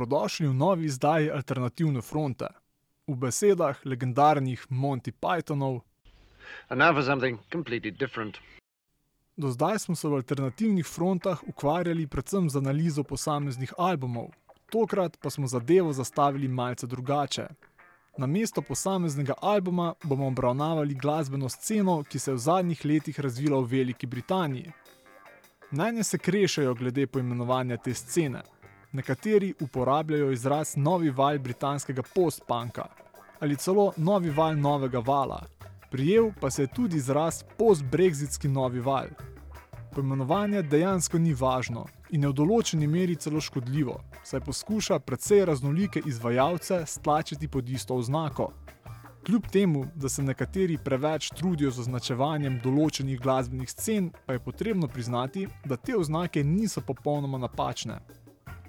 Dobrodošli 0.00 0.48
v 0.48 0.54
novi 0.54 0.84
izdaji 0.84 1.30
Alternativne 1.30 2.00
fronte. 2.00 2.46
V 3.06 3.14
besedah 3.20 3.76
legendarnih 3.84 4.64
Monty 4.70 5.12
Pythonov. 5.12 5.80
Do 9.36 9.48
zdaj 9.48 9.78
smo 9.78 9.94
se 9.94 10.08
v 10.08 10.14
alternativnih 10.14 10.86
frontah 10.86 11.42
ukvarjali 11.46 12.06
predvsem 12.06 12.48
z 12.50 12.56
analizo 12.56 13.04
posameznih 13.04 13.74
albumov, 13.76 14.32
tokrat 14.72 15.18
pa 15.20 15.30
smo 15.30 15.46
zadevo 15.46 15.92
zastavili 15.92 16.48
malce 16.48 16.86
drugače. 16.86 17.46
Namesto 18.16 18.62
posameznega 18.62 19.34
albuma 19.42 19.94
bomo 20.02 20.26
obravnavali 20.26 20.94
glasbeno 20.94 21.48
sceno, 21.48 22.04
ki 22.08 22.18
se 22.18 22.30
je 22.30 22.34
v 22.34 22.38
zadnjih 22.38 22.84
letih 22.84 23.20
razvila 23.20 23.60
v 23.60 23.64
Veliki 23.64 24.06
Britaniji. 24.06 24.72
Mnenja 25.70 26.02
se 26.02 26.18
krešajo 26.18 26.74
glede 26.74 27.06
poimenovanja 27.06 27.76
te 27.76 27.94
scene. 27.94 28.42
Nekateri 28.92 29.54
uporabljajo 29.60 30.30
izraz 30.32 30.76
novi 30.76 31.10
val 31.10 31.38
britanskega 31.38 32.02
post-punka 32.14 32.88
ali 33.40 33.56
celo 33.56 33.92
novi 33.96 34.30
val 34.30 34.58
novega 34.58 34.98
vala. 34.98 35.46
Prijel 35.90 36.30
pa 36.40 36.50
se 36.50 36.62
je 36.62 36.66
tudi 36.66 36.96
izraz 36.96 37.44
post-brexitski 37.58 38.48
novi 38.48 38.80
val. 38.80 39.06
Poimenovanje 39.94 40.62
dejansko 40.62 41.18
ni 41.18 41.34
važno 41.34 41.86
in 42.10 42.22
je 42.22 42.28
v 42.28 42.36
določeni 42.36 42.86
meri 42.86 43.16
celo 43.16 43.40
škodljivo, 43.40 43.96
saj 44.24 44.40
poskuša 44.40 44.98
precej 44.98 45.44
raznolike 45.44 46.02
izvajalce 46.06 46.84
stlačiti 46.86 47.48
pod 47.48 47.68
isto 47.68 47.94
oznako. 47.94 48.52
Kljub 49.26 49.46
temu, 49.52 49.84
da 49.94 50.08
se 50.08 50.22
nekateri 50.22 50.78
preveč 50.84 51.28
trudijo 51.36 51.70
z 51.70 51.80
označevanjem 51.80 52.60
določenih 52.64 53.20
glasbenih 53.20 53.70
scen, 53.70 54.10
pa 54.26 54.32
je 54.32 54.40
potrebno 54.44 54.88
priznati, 54.88 55.46
da 55.64 55.76
te 55.76 55.96
oznake 55.96 56.44
niso 56.44 56.80
popolnoma 56.80 57.38
napačne. 57.38 58.00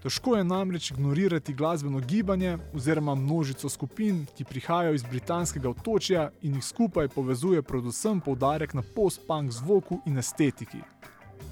Težko 0.01 0.35
je 0.35 0.43
namreč 0.43 0.91
ignorirati 0.91 1.53
glasbeno 1.53 1.99
gibanje 1.99 2.57
oziroma 2.73 3.15
množico 3.15 3.69
skupin, 3.69 4.25
ki 4.37 4.43
prihajajo 4.43 4.93
iz 4.93 5.03
britanskega 5.03 5.69
otočja 5.69 6.31
in 6.41 6.55
jih 6.55 6.65
skupaj 6.65 7.07
povezuje 7.07 7.61
predvsem 7.61 8.19
poudarek 8.19 8.73
na 8.73 8.81
post-punk 8.95 9.51
zvoku 9.51 9.99
in 10.05 10.17
estetiki. 10.17 10.81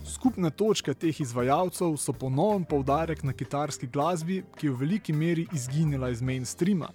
Skupne 0.05 0.50
točke 0.50 0.94
teh 0.94 1.22
izvajalcev 1.22 1.94
so 1.97 2.14
ponovno 2.14 2.66
poudarek 2.66 3.22
na 3.23 3.33
kitarski 3.33 3.88
glasbi, 3.88 4.42
ki 4.58 4.67
je 4.67 4.72
v 4.72 4.80
veliki 4.81 5.14
meri 5.14 5.45
izginila 5.53 6.09
iz 6.09 6.22
mainstreama. 6.22 6.89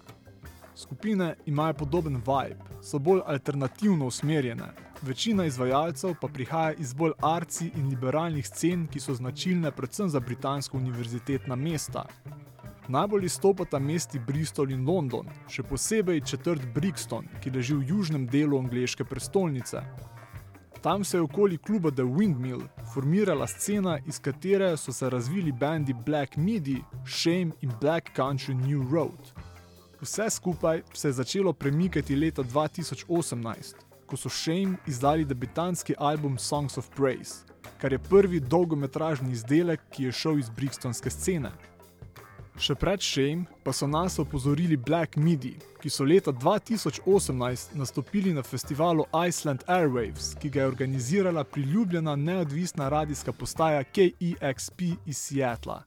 Skupine 0.75 1.35
imajo 1.45 1.73
podoben 1.73 2.15
vibe, 2.15 2.59
so 2.83 2.99
bolj 2.99 3.21
alternativno 3.25 4.07
usmerjene, 4.11 4.67
večina 5.01 5.45
izvajalcev 5.45 6.13
pa 6.21 6.27
prihaja 6.27 6.73
iz 6.73 6.93
bolj 6.93 7.11
arci 7.21 7.71
in 7.75 7.89
liberalnih 7.89 8.47
scen, 8.47 8.87
ki 8.87 8.99
so 8.99 9.13
značilne 9.13 9.71
predvsem 9.71 10.09
za 10.09 10.19
britansko 10.19 10.77
univerzitetna 10.77 11.55
mesta. 11.55 12.05
Najbolj 12.87 13.25
izstopata 13.25 13.79
mesti 13.79 14.19
Bristol 14.19 14.71
in 14.71 14.85
London, 14.85 15.29
še 15.49 15.63
posebej 15.63 16.21
četrt 16.21 16.65
Brixton, 16.73 17.25
ki 17.41 17.51
leži 17.51 17.75
v 17.75 17.87
južnem 17.89 18.27
delu 18.27 18.59
angleške 18.59 19.03
prestolnice. 19.03 19.81
Tam 20.81 21.03
se 21.03 21.17
je 21.17 21.21
okoli 21.21 21.57
kluba 21.57 21.91
The 21.91 22.03
Windmill 22.03 22.61
formirala 22.93 23.47
scena, 23.47 23.97
iz 24.05 24.19
katere 24.19 24.77
so 24.77 24.93
se 24.93 25.09
razvili 25.09 25.51
bendi 25.51 25.93
Black 25.93 26.37
Midi, 26.37 26.77
Shame 27.07 27.57
in 27.61 27.71
Black 27.81 28.13
Country 28.17 28.53
New 28.53 28.91
Road. 28.93 29.33
Vse 30.01 30.29
skupaj 30.29 30.81
se 30.93 31.07
je 31.07 31.11
začelo 31.11 31.53
premikati 31.53 32.15
leta 32.15 32.43
2018, 32.43 33.84
ko 34.05 34.17
so 34.17 34.29
Shame 34.29 34.77
izdali 34.87 35.25
debitanski 35.25 35.95
album 35.97 36.37
Songs 36.37 36.77
of 36.77 36.89
Praise, 36.95 37.45
kar 37.81 37.91
je 37.91 37.99
prvi 37.99 38.39
dolgometražni 38.39 39.31
izdelek, 39.31 39.81
ki 39.91 40.03
je 40.03 40.11
šel 40.11 40.39
iz 40.39 40.49
Brixtonske 40.49 41.09
scene. 41.09 41.51
Še 42.55 42.71
pred 42.79 43.01
Shame 43.03 43.49
pa 43.65 43.73
so 43.75 43.87
nas 43.87 44.15
opozorili 44.19 44.77
Black 44.77 45.17
Midi, 45.19 45.57
ki 45.81 45.89
so 45.91 46.05
leta 46.07 46.31
2018 46.31 47.75
nastopili 47.75 48.31
na 48.33 48.43
festivalu 48.43 49.03
Iceland 49.27 49.65
Airwaves, 49.67 50.31
ki 50.39 50.49
ga 50.49 50.61
je 50.61 50.67
organizirala 50.67 51.43
priljubljena 51.43 52.15
neodvisna 52.15 52.87
radijska 52.89 53.33
postaja 53.33 53.83
KEXP 53.83 54.81
iz 55.05 55.17
Seattla. 55.17 55.81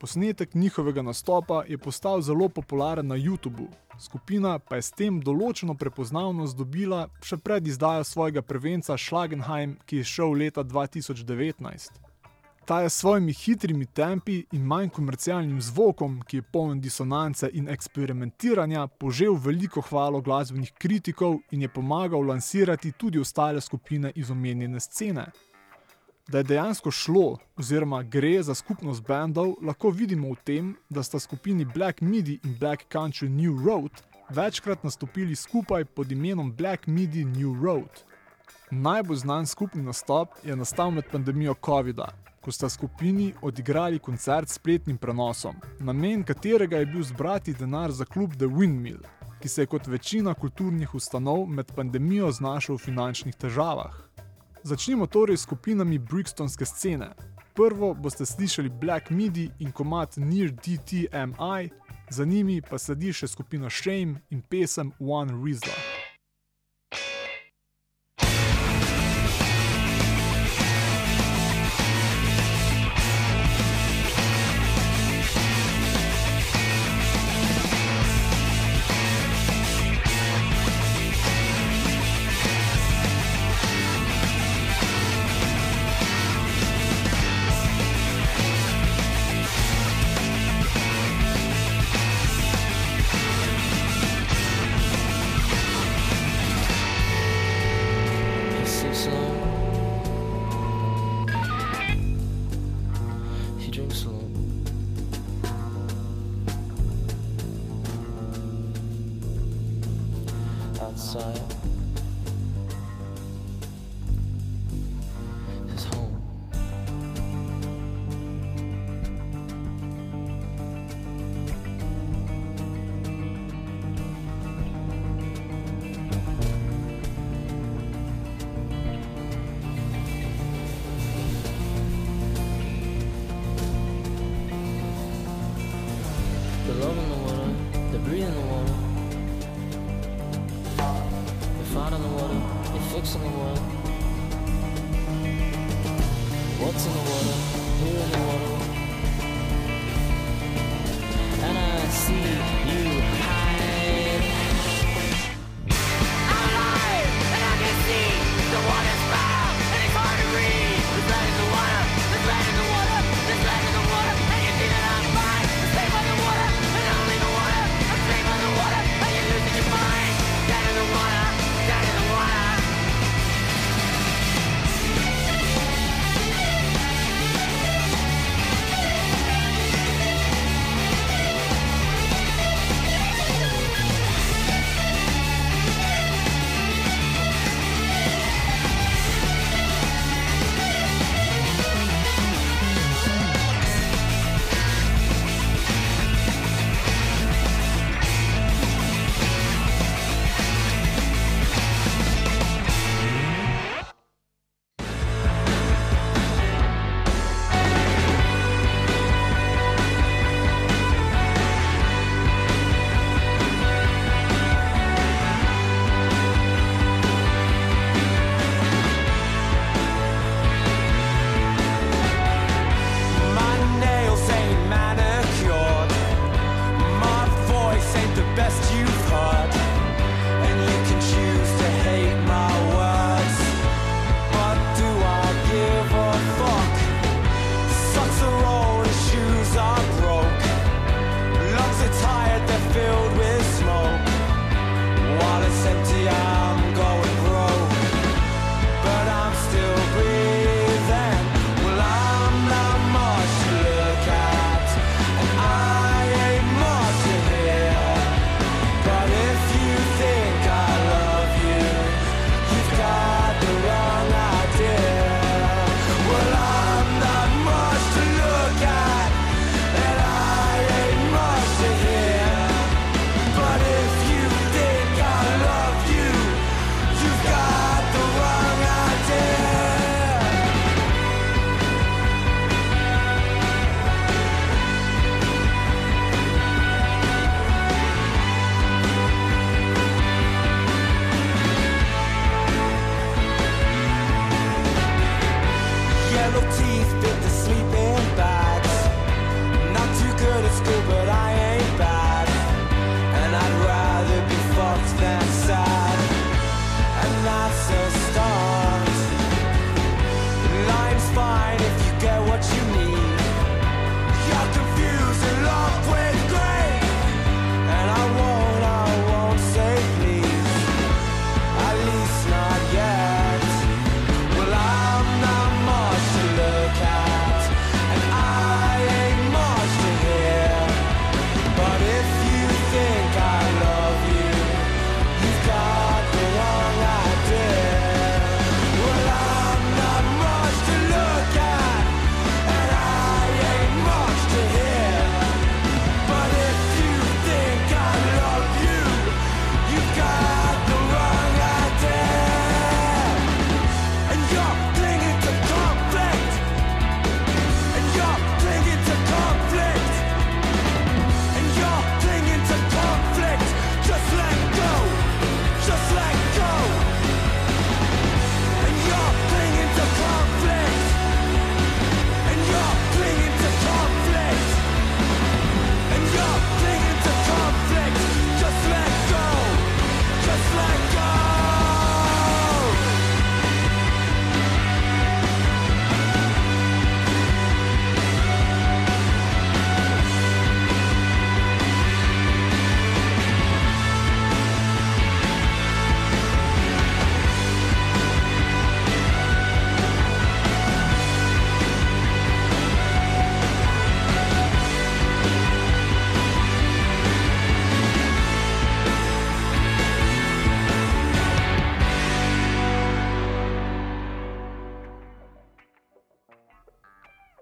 Posnetek 0.00 0.54
njihovega 0.54 1.02
nastopa 1.02 1.64
je 1.68 1.78
postal 1.78 2.22
zelo 2.22 2.48
popularen 2.48 3.06
na 3.06 3.14
YouTubu, 3.20 3.68
skupina 4.00 4.58
pa 4.58 4.76
je 4.76 4.82
s 4.82 4.90
tem 4.96 5.20
določeno 5.20 5.74
prepoznavnost 5.74 6.56
dobila 6.56 7.08
še 7.22 7.36
pred 7.36 7.66
izdajo 7.66 8.04
svojega 8.04 8.42
prvenca 8.42 8.96
Schlagenheim, 8.98 9.76
ki 9.86 10.00
je 10.00 10.12
šel 10.14 10.38
leta 10.42 10.64
2019. 10.64 12.00
Ta 12.70 12.80
je 12.80 12.90
s 12.90 13.00
svojimi 13.02 13.32
hitrimi 13.32 13.86
tempi 13.86 14.44
in 14.52 14.62
manj 14.62 14.92
komercialnim 14.94 15.60
zvokom, 15.60 16.20
ki 16.22 16.36
je 16.36 16.46
poln 16.52 16.80
disonance 16.80 17.48
in 17.52 17.68
eksperimentiranja, 17.68 18.86
požel 18.86 19.34
veliko 19.34 19.82
hvalo 19.82 20.20
glasbenih 20.20 20.72
kritikov 20.78 21.40
in 21.50 21.62
je 21.62 21.68
pomagal 21.68 22.22
lansirati 22.22 22.92
tudi 22.92 23.18
ostale 23.18 23.60
skupine 23.60 24.12
iz 24.14 24.30
omenjene 24.30 24.80
scene. 24.80 25.26
Da 26.30 26.38
je 26.38 26.44
dejansko 26.44 26.90
šlo, 26.90 27.38
oziroma 27.56 28.02
gre 28.02 28.42
za 28.42 28.54
skupnost 28.54 29.02
bendov, 29.02 29.56
lahko 29.62 29.90
vidimo 29.90 30.28
v 30.30 30.36
tem, 30.44 30.68
da 30.88 31.02
sta 31.02 31.18
skupini 31.18 31.64
Black 31.64 32.00
Midi 32.00 32.38
in 32.44 32.54
Black 32.60 32.84
Country 32.92 33.28
New 33.28 33.66
Road 33.66 33.90
večkrat 34.28 34.84
nastopili 34.84 35.34
skupaj 35.36 35.84
pod 35.84 36.12
imenom 36.12 36.52
Black 36.52 36.86
Midi 36.86 37.24
New 37.24 37.64
Road. 37.64 38.04
Najbolj 38.70 39.16
znan 39.16 39.46
skupni 39.46 39.82
nastop 39.82 40.28
je 40.44 40.56
nastal 40.56 40.90
med 40.90 41.10
pandemijo 41.12 41.54
COVID-a, 41.64 42.12
ko 42.40 42.52
sta 42.52 42.68
skupini 42.68 43.32
odigrali 43.42 43.98
koncert 43.98 44.48
s 44.48 44.60
spletnim 44.60 44.98
prenosom, 44.98 45.56
namen 45.80 46.22
katerega 46.24 46.76
je 46.76 46.86
bil 46.86 47.02
zbrati 47.02 47.54
denar 47.54 47.90
za 47.90 48.04
klub 48.04 48.36
The 48.36 48.46
Windmill, 48.46 49.02
ki 49.40 49.48
se 49.48 49.62
je 49.62 49.66
kot 49.66 49.86
večina 49.86 50.34
kulturnih 50.34 50.94
ustanov 50.94 51.46
med 51.46 51.74
pandemijo 51.74 52.30
znašel 52.30 52.76
v 52.76 52.84
finančnih 52.84 53.34
težavah. 53.34 54.09
Začnimo 54.62 55.06
torej 55.06 55.36
s 55.36 55.42
skupinami 55.42 55.98
Brixtonske 55.98 56.66
scene. 56.66 57.10
Prvo 57.54 57.94
boste 57.94 58.26
slišali 58.26 58.68
Black 58.68 59.10
Midi 59.10 59.50
in 59.58 59.72
komat 59.72 60.16
Near 60.16 60.50
DTMI, 60.50 61.70
za 62.10 62.24
njimi 62.24 62.62
pa 62.62 62.78
sledi 62.78 63.12
še 63.12 63.28
skupina 63.28 63.70
Shame 63.70 64.20
in 64.30 64.42
pesem 64.42 64.92
One 65.00 65.32
Rizla. 65.44 65.72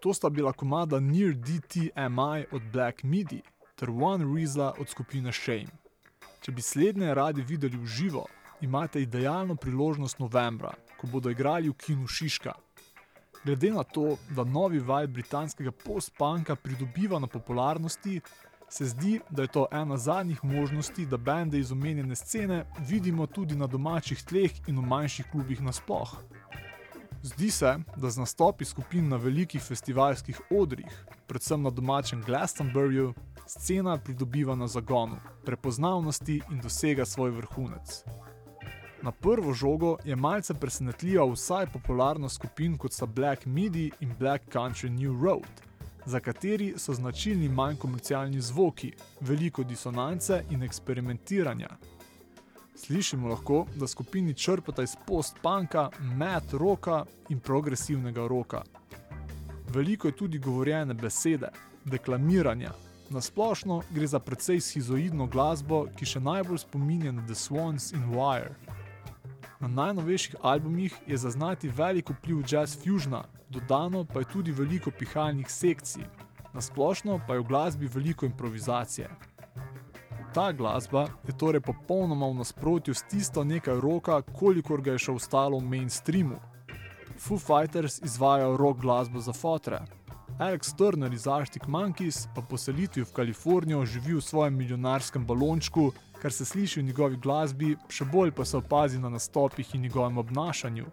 To 0.08 0.14
sta 0.14 0.30
bila 0.30 0.52
komada 0.52 1.00
Near 1.00 1.34
DTMI 1.34 2.44
od 2.52 2.62
Black 2.72 3.02
Midi 3.02 3.42
ter 3.76 3.90
One 3.90 4.24
Rizla 4.36 4.74
od 4.80 4.88
skupine 4.88 5.32
Shame. 5.32 5.68
Če 6.40 6.52
bi 6.52 6.62
slednje 6.64 7.12
radi 7.14 7.44
videli 7.44 7.76
v 7.76 7.84
živo, 7.84 8.22
imate 8.64 9.02
idealno 9.02 9.56
priložnost 9.60 10.18
novembra, 10.18 10.72
ko 10.96 11.10
bodo 11.12 11.28
igrali 11.28 11.68
v 11.68 11.76
kinu 11.76 12.08
Šiška. 12.08 12.54
Glede 13.44 13.74
na 13.76 13.84
to, 13.84 14.16
da 14.32 14.48
novi 14.48 14.80
val 14.80 15.12
britanskega 15.12 15.76
post-punka 15.84 16.56
pridobiva 16.56 17.20
na 17.20 17.28
popularnosti, 17.28 18.22
se 18.70 18.88
zdi, 18.88 19.20
da 19.28 19.44
je 19.44 19.52
to 19.58 19.66
ena 19.72 19.96
zadnjih 19.96 20.40
možnosti, 20.44 21.06
da 21.06 21.20
bende 21.20 21.60
iz 21.60 21.72
omenjene 21.72 22.16
scene 22.16 22.64
vidimo 22.80 23.26
tudi 23.26 23.56
na 23.56 23.66
domačih 23.66 24.24
tleh 24.24 24.56
in 24.68 24.80
v 24.80 24.88
manjših 24.88 25.28
klubih 25.32 25.60
nasploh. 25.60 26.16
Zdi 27.22 27.50
se, 27.50 27.78
da 27.96 28.10
z 28.10 28.18
nastopi 28.18 28.64
skupin 28.64 29.08
na 29.08 29.16
velikih 29.16 29.62
festivalskih 29.62 30.40
odrih, 30.50 31.04
predvsem 31.26 31.62
na 31.62 31.70
domačem 31.70 32.22
Glastonburyju, 32.22 33.14
scena 33.46 33.98
pridobiva 33.98 34.54
na 34.54 34.66
zagonu, 34.66 35.16
prepoznavnosti 35.44 36.40
in 36.50 36.60
dosega 36.60 37.04
svoj 37.04 37.30
vrhunec. 37.30 38.04
Na 39.02 39.12
prvo 39.12 39.54
žogo 39.54 39.96
je 40.04 40.16
malce 40.16 40.54
presenetljiva 40.54 41.26
vsaj 41.32 41.66
popularnost 41.72 42.34
skupin 42.34 42.78
kot 42.78 42.92
sta 42.92 43.06
Black 43.06 43.46
Midi 43.46 43.90
in 44.00 44.14
Black 44.18 44.44
Country 44.54 44.90
New 44.90 45.22
Road, 45.24 45.62
za 46.06 46.20
kateri 46.20 46.74
so 46.76 46.94
značilni 46.94 47.48
manj 47.48 47.76
komercialni 47.76 48.40
zvoki, 48.40 48.92
veliko 49.20 49.64
disonance 49.64 50.42
in 50.50 50.62
eksperimentiranja. 50.62 51.68
Slišimo 52.78 53.28
lahko, 53.28 53.66
da 53.74 53.86
skupini 53.86 54.34
črpata 54.34 54.82
iz 54.82 54.96
post-punka, 55.06 55.90
mat 56.16 56.52
roka 56.52 57.04
in 57.28 57.40
progresivnega 57.40 58.26
roka. 58.28 58.62
Veliko 59.74 60.08
je 60.08 60.16
tudi 60.16 60.38
govorjene 60.38 60.94
besede, 60.94 61.48
deklamiranja. 61.84 62.70
Na 63.10 63.20
splošno 63.20 63.82
gre 63.90 64.06
za 64.06 64.18
precej 64.18 64.60
schizoidno 64.60 65.26
glasbo, 65.26 65.86
ki 65.96 66.06
še 66.06 66.20
najbolj 66.20 66.58
spominja 66.62 67.12
na 67.12 67.24
The 67.26 67.34
Swans 67.34 67.90
in 67.96 68.04
Wire. 68.14 68.54
Na 69.60 69.68
najnovejših 69.68 70.36
albumih 70.42 70.94
je 71.06 71.16
zaznati 71.18 71.68
velik 71.68 72.10
vpliv 72.10 72.44
jazz 72.46 72.76
fusiona, 72.78 73.24
dodano 73.50 74.04
pa 74.04 74.22
je 74.22 74.30
tudi 74.32 74.52
veliko 74.52 74.90
pihalnih 74.90 75.50
sekcij. 75.50 76.06
Na 76.54 76.60
splošno 76.60 77.18
pa 77.26 77.34
je 77.34 77.40
v 77.40 77.48
glasbi 77.48 77.90
veliko 77.94 78.26
improvizacije. 78.26 79.10
Ta 80.38 80.52
glasba 80.52 81.08
je 81.26 81.34
torej 81.34 81.60
popolnoma 81.60 82.26
v 82.30 82.34
nasprotju 82.38 82.94
s 82.94 83.02
tisto 83.10 83.42
nekaj 83.44 83.80
roka, 83.80 84.22
kolikor 84.22 84.78
ga 84.78 84.92
je 84.94 85.00
še 85.02 85.12
ostalo 85.18 85.58
v 85.58 85.66
mainstreamu. 85.66 86.36
Foo 87.18 87.42
Fighters 87.42 87.96
izvajajo 88.06 88.54
rock 88.56 88.78
glasbo 88.78 89.18
za 89.18 89.34
fotre. 89.34 89.80
Alex 90.38 90.70
Turner 90.78 91.10
iz 91.12 91.26
Arctic 91.26 91.66
Monkeys 91.66 92.28
pa 92.36 92.44
po 92.46 92.54
selitvi 92.54 93.02
v 93.02 93.10
Kalifornijo 93.16 93.82
živi 93.82 94.14
v 94.14 94.22
svojem 94.22 94.54
milijonarskem 94.54 95.26
balončku, 95.26 95.88
kar 96.22 96.30
se 96.32 96.46
sliši 96.46 96.80
v 96.80 96.86
njegovi 96.92 97.18
glasbi, 97.18 97.74
še 97.90 98.06
bolj 98.06 98.30
pa 98.30 98.46
se 98.46 98.60
opazi 98.62 99.02
na 99.02 99.10
nastopih 99.10 99.74
in 99.74 99.82
njegovem 99.88 100.22
obnašanju. 100.22 100.86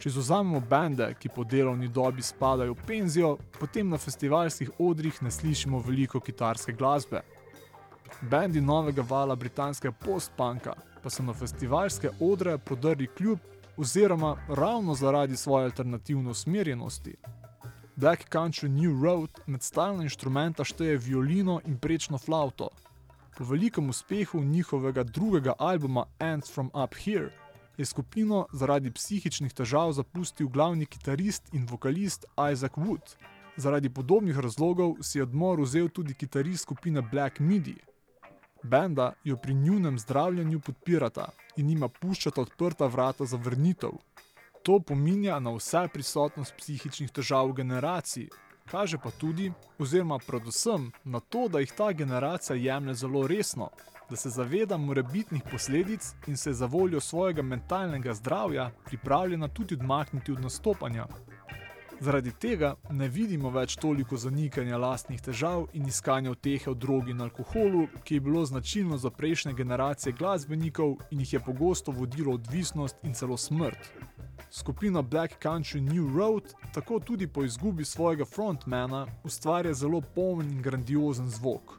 Če 0.00 0.14
zauzamemo 0.16 0.62
bende, 0.64 1.10
ki 1.20 1.28
po 1.28 1.44
delovni 1.44 1.92
dobi 1.92 2.24
spadajo 2.24 2.72
v 2.72 2.88
penzijo, 2.88 3.36
potem 3.60 3.92
na 3.92 4.00
festivalskih 4.00 4.80
odrih 4.80 5.20
ne 5.20 5.28
slišimo 5.28 5.82
veliko 5.84 6.24
kitarske 6.24 6.72
glasbe. 6.72 7.20
Bendi 8.20 8.60
novega 8.60 9.02
vala 9.02 9.36
britanskega 9.36 9.92
post-punka 9.92 10.74
pa 11.02 11.10
so 11.10 11.22
na 11.22 11.32
festivalske 11.32 12.10
odre 12.20 12.58
prodrli 12.58 13.06
kljub 13.06 13.38
oziroma 13.76 14.36
ravno 14.48 14.94
zaradi 14.94 15.36
svoje 15.36 15.64
alternativne 15.64 16.30
usmerjenosti. 16.30 17.14
Black 17.96 18.28
Country 18.32 18.68
New 18.68 19.04
Road 19.04 19.30
med 19.46 19.62
stalna 19.62 20.02
inštrumenta 20.02 20.64
šteje 20.64 20.98
violino 20.98 21.60
in 21.64 21.78
prečno 21.78 22.18
flauto. 22.18 22.68
Po 23.38 23.44
velikem 23.44 23.88
uspehu 23.88 24.40
njihovega 24.40 25.02
drugega 25.02 25.52
albuma 25.58 26.04
Ants 26.18 26.54
from 26.54 26.70
Up 26.84 26.94
Here 27.04 27.30
je 27.78 27.84
skupino 27.84 28.46
zaradi 28.52 28.90
psihičnih 28.90 29.52
težav 29.52 29.92
zapustil 29.92 30.48
glavni 30.48 30.86
kitarist 30.86 31.54
in 31.54 31.66
vokalist 31.70 32.24
Isaac 32.52 32.72
Wood. 32.76 33.16
Zaradi 33.56 33.88
podobnih 33.88 34.38
razlogov 34.38 34.94
si 35.02 35.18
je 35.18 35.22
odmor 35.22 35.60
vzel 35.60 35.88
tudi 35.88 36.14
kitarist 36.14 36.62
skupine 36.62 37.02
Black 37.02 37.40
Midi. 37.40 37.76
Benda 38.62 39.12
jo 39.24 39.36
pri 39.36 39.54
njunem 39.54 39.98
zdravljenju 39.98 40.60
podpirata 40.60 41.28
in 41.56 41.66
njima 41.66 41.88
puščata 41.88 42.40
odprta 42.40 42.86
vrata 42.86 43.24
za 43.24 43.36
vrnitev. 43.36 43.90
To 44.62 44.80
pominja 44.80 45.38
na 45.40 45.50
vse 45.50 45.88
prisotnost 45.92 46.54
psihičnih 46.58 47.10
težav 47.10 47.48
v 47.48 47.52
generaciji, 47.52 48.28
kaže 48.70 48.98
pa 48.98 49.10
tudi, 49.10 49.52
oziroma 49.78 50.18
predvsem 50.26 50.90
na 51.04 51.20
to, 51.20 51.48
da 51.48 51.60
jih 51.60 51.72
ta 51.76 51.92
generacija 51.92 52.56
jemlje 52.56 52.94
zelo 52.94 53.26
resno, 53.26 53.70
da 54.10 54.16
se 54.16 54.30
zaveda 54.30 54.76
morebitnih 54.76 55.42
posledic 55.50 56.12
in 56.26 56.36
se 56.36 56.52
za 56.52 56.66
voljo 56.66 57.00
svojega 57.00 57.42
mentalnega 57.42 58.14
zdravja 58.14 58.70
pripravljena 58.86 59.48
tudi 59.48 59.74
odmakniti 59.74 60.32
od 60.32 60.40
nastopanja. 60.40 61.06
Zaradi 62.00 62.32
tega 62.32 62.74
ne 62.90 63.08
vidimo 63.12 63.50
več 63.52 63.74
toliko 63.76 64.16
zanikanja 64.16 64.78
lastnih 64.80 65.20
težav 65.20 65.66
in 65.76 65.88
iskanja 65.90 66.30
utehe 66.32 66.70
v 66.70 66.76
drogi 66.84 67.12
in 67.12 67.20
alkoholu, 67.20 67.82
ki 68.04 68.14
je 68.14 68.22
bilo 68.24 68.44
značilno 68.48 68.96
za 68.96 69.10
prejšnje 69.10 69.52
generacije 69.58 70.14
glasbenikov 70.16 70.94
in 71.10 71.20
jih 71.20 71.34
je 71.34 71.40
pogosto 71.44 71.92
vodilo 71.92 72.38
odvisnost 72.38 73.04
in 73.04 73.12
celo 73.14 73.36
smrt. 73.36 73.90
Skupina 74.50 75.02
Black 75.02 75.36
Country 75.44 75.80
New 75.80 76.16
Road 76.16 76.54
tako 76.72 77.00
tudi 77.00 77.26
po 77.26 77.44
izgubi 77.44 77.84
svojega 77.84 78.24
frontmana 78.24 79.06
ustvarja 79.24 79.74
zelo 79.74 80.00
poln 80.00 80.48
in 80.48 80.62
grandiozen 80.62 81.28
zvok. 81.28 81.76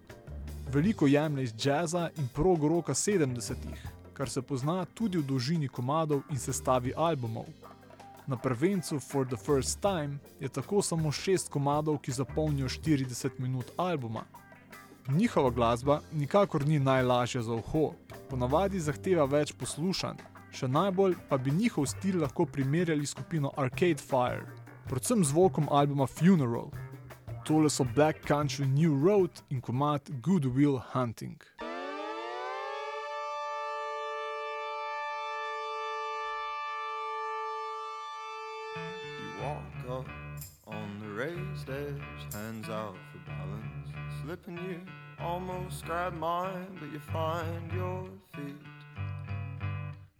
Veliko 0.69 1.07
jemlje 1.07 1.43
iz 1.43 1.53
jazza 1.65 2.09
in 2.17 2.29
prog 2.35 2.63
roka 2.63 2.93
70-ih, 2.93 3.89
kar 4.13 4.29
se 4.29 4.41
pozna 4.41 4.85
tudi 4.85 5.17
v 5.17 5.25
dolžini 5.25 5.67
komadov 5.67 6.21
in 6.29 6.37
sestavi 6.37 6.93
albumov. 6.95 7.49
Na 8.27 8.37
prvencu 8.37 8.99
For 8.99 9.27
the 9.27 9.37
First 9.37 9.81
Time 9.81 10.17
je 10.39 10.49
tako 10.49 10.81
samo 10.81 11.11
šest 11.11 11.49
komadov, 11.49 11.97
ki 11.97 12.11
zapolnijo 12.11 12.69
40 12.69 13.29
minut 13.37 13.71
albuma. 13.77 14.23
Njihova 15.09 15.49
glasba 15.49 15.99
nikakor 16.13 16.67
ni 16.67 16.79
najlažja 16.79 17.41
za 17.41 17.53
uho, 17.53 17.93
ponavadi 18.29 18.79
zahteva 18.79 19.25
več 19.25 19.53
poslušanj, 19.53 20.21
še 20.51 20.67
najbolj 20.67 21.15
pa 21.29 21.37
bi 21.37 21.51
njihov 21.51 21.85
stil 21.85 22.21
lahko 22.21 22.45
primerjali 22.45 23.05
skupino 23.05 23.51
Arcade 23.57 24.03
Fire, 24.03 24.45
predvsem 24.87 25.25
zvokom 25.25 25.67
albuma 25.71 26.07
Funeral. 26.07 26.69
Tole 27.45 27.69
so 27.69 27.83
Black 27.95 28.21
Country 28.27 28.67
New 28.69 29.07
Road 29.07 29.41
in 29.49 29.61
komad 29.61 30.01
Good 30.21 30.45
Will 30.45 30.79
Hunting. 30.93 31.41
Edge, 41.69 42.33
hands 42.33 42.69
out 42.69 42.95
for 43.11 43.19
balance. 43.29 43.89
Slipping 44.23 44.57
you 44.57 44.79
almost 45.19 45.85
grab 45.85 46.13
mine, 46.13 46.77
but 46.79 46.91
you 46.91 46.99
find 46.99 47.71
your 47.73 48.07
feet. 48.35 48.55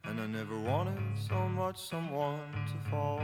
And 0.04 0.20
I 0.20 0.28
never 0.28 0.60
wanted 0.60 1.00
so 1.28 1.48
much 1.48 1.78
someone 1.80 2.52
to 2.68 2.90
fall. 2.90 3.22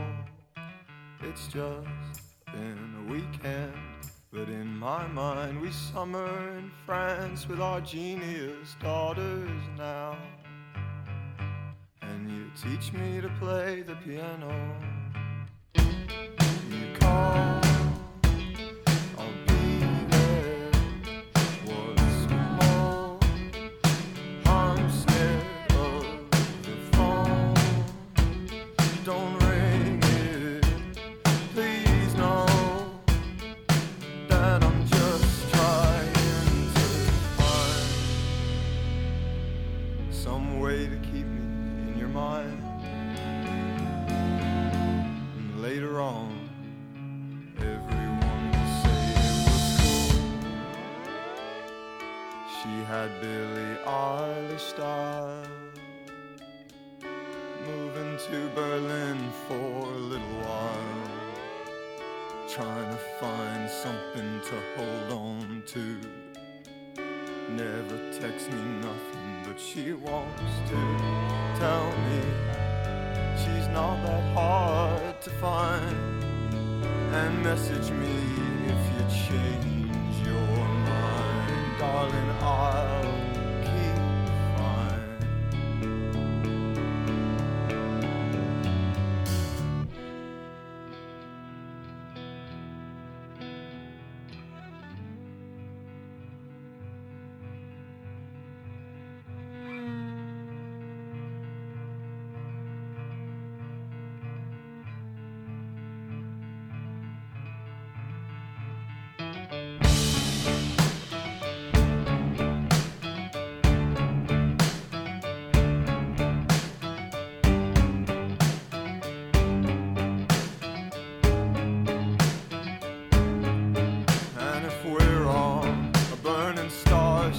It's 1.22 1.46
just 1.48 2.22
been 2.46 2.94
a 3.06 3.12
weekend, 3.12 3.74
but 4.32 4.48
in 4.48 4.66
my 4.66 5.06
mind, 5.08 5.60
we 5.60 5.70
summer 5.70 6.56
in 6.56 6.70
France 6.86 7.48
with 7.48 7.60
our 7.60 7.80
genius 7.80 8.76
daughters 8.80 9.50
now. 9.76 10.16
And 12.02 12.30
you 12.30 12.50
teach 12.62 12.92
me 12.92 13.20
to 13.20 13.28
play 13.40 13.82
the 13.82 13.96
piano. 13.96 14.52
You 15.74 16.94
call, 16.98 17.57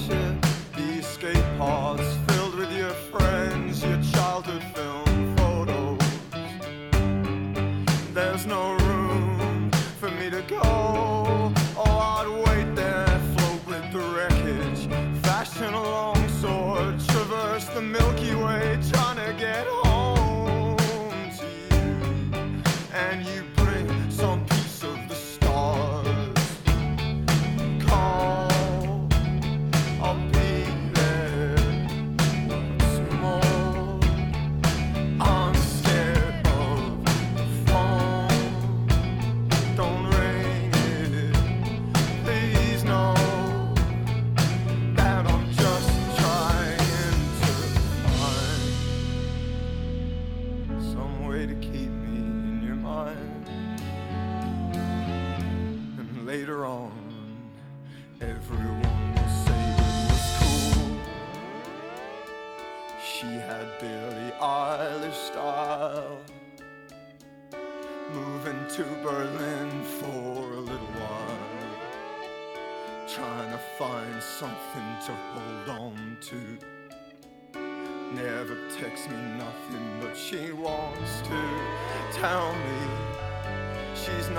to 0.09 0.37
the 0.75 0.99
escape 0.99 1.43
pods. 1.57 2.18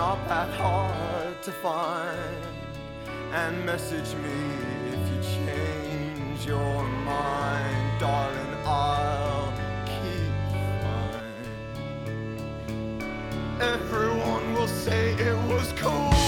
Not 0.01 0.27
that 0.29 0.49
hard 0.55 1.43
to 1.43 1.53
find. 1.53 2.43
And 3.35 3.67
message 3.67 4.15
me 4.25 4.41
if 4.95 5.03
you 5.13 5.19
change 5.37 6.47
your 6.47 6.83
mind, 7.13 8.01
darling. 8.01 8.55
I'll 8.65 9.53
keep 9.93 10.35
fine. 10.83 11.37
Everyone 13.61 14.55
will 14.55 14.73
say 14.87 15.13
it 15.29 15.39
was 15.53 15.71
cool. 15.77 16.20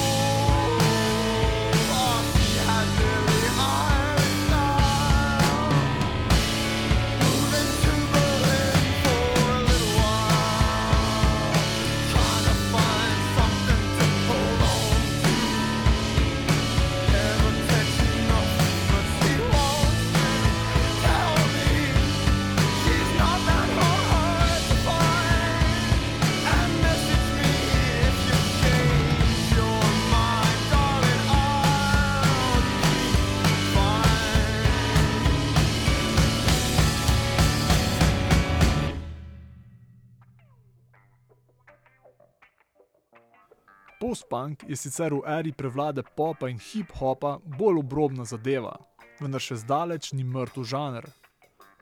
Post-punk 44.32 44.64
je 44.68 44.76
sicer 44.76 45.12
v 45.12 45.20
eri 45.28 45.52
prevlade 45.52 46.02
popa 46.16 46.48
in 46.48 46.56
hip-hopa 46.58 47.38
bolj 47.58 47.78
obrobna 47.78 48.24
zadeva, 48.24 48.78
vendar 49.20 49.40
še 49.44 49.58
zdaleč 49.60 50.12
ni 50.16 50.24
mrtev 50.24 50.64
žanr. 50.64 51.04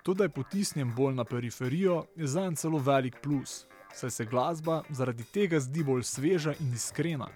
To, 0.03 0.15
da 0.15 0.27
je 0.27 0.35
potisnjen 0.35 0.91
bolj 0.97 1.15
na 1.15 1.25
periferijo, 1.25 2.09
je 2.17 2.27
zanj 2.27 2.57
celo 2.59 2.81
velik 2.83 3.21
plus, 3.23 3.67
saj 3.95 4.11
se 4.11 4.27
glasba 4.27 4.83
zaradi 4.91 5.25
tega 5.31 5.61
zdi 5.61 5.85
bolj 5.87 6.03
sveža 6.03 6.57
in 6.59 6.75
iskrena. 6.75 7.29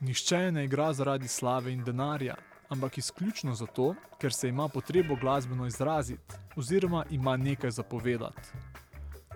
Nihče 0.00 0.52
ne 0.52 0.64
igra 0.68 0.92
zaradi 0.92 1.28
slave 1.28 1.72
in 1.74 1.82
denarja, 1.82 2.36
ampak 2.70 2.98
izključno 2.98 3.54
zato, 3.58 3.94
ker 4.20 4.32
se 4.32 4.48
ima 4.48 4.68
potrebo 4.68 5.18
glasbeno 5.18 5.66
izraziti 5.66 6.38
oziroma 6.56 7.04
ima 7.10 7.36
nekaj 7.36 7.70
zapovedati. 7.70 8.54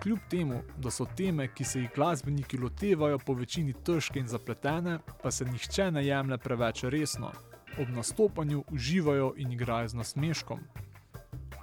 Kljub 0.02 0.18
temu, 0.30 0.60
da 0.78 0.90
so 0.90 1.06
teme, 1.16 1.48
ki 1.54 1.64
se 1.64 1.80
jih 1.80 1.90
glasbeniki 1.94 2.58
lotevajo, 2.58 3.18
po 3.18 3.34
večini 3.34 3.72
težke 3.72 4.20
in 4.20 4.28
zapletene, 4.28 4.98
pa 5.22 5.30
se 5.30 5.44
nihče 5.44 5.90
ne 5.90 6.04
jemlje 6.06 6.38
preveč 6.38 6.84
resno. 6.84 7.32
Ob 7.80 7.90
nastopanju 7.96 8.64
uživajo 8.72 9.32
in 9.36 9.52
igrajo 9.52 9.88
z 9.88 9.98
nasmeškom. 9.98 10.60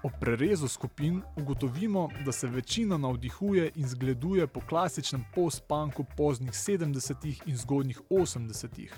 Ob 0.04 0.12
prerezu 0.20 0.68
skupin 0.68 1.22
ugotovimo, 1.38 2.10
da 2.26 2.32
se 2.32 2.48
večina 2.48 2.98
navdihuje 2.98 3.72
in 3.76 3.88
zgleduje 3.88 4.48
po 4.48 4.62
klasičnem 4.70 5.24
post-punku 5.36 6.06
poznih 6.18 6.52
70-ih 6.52 7.42
in 7.46 7.58
zgodnjih 7.58 8.02
80-ih. 8.10 8.94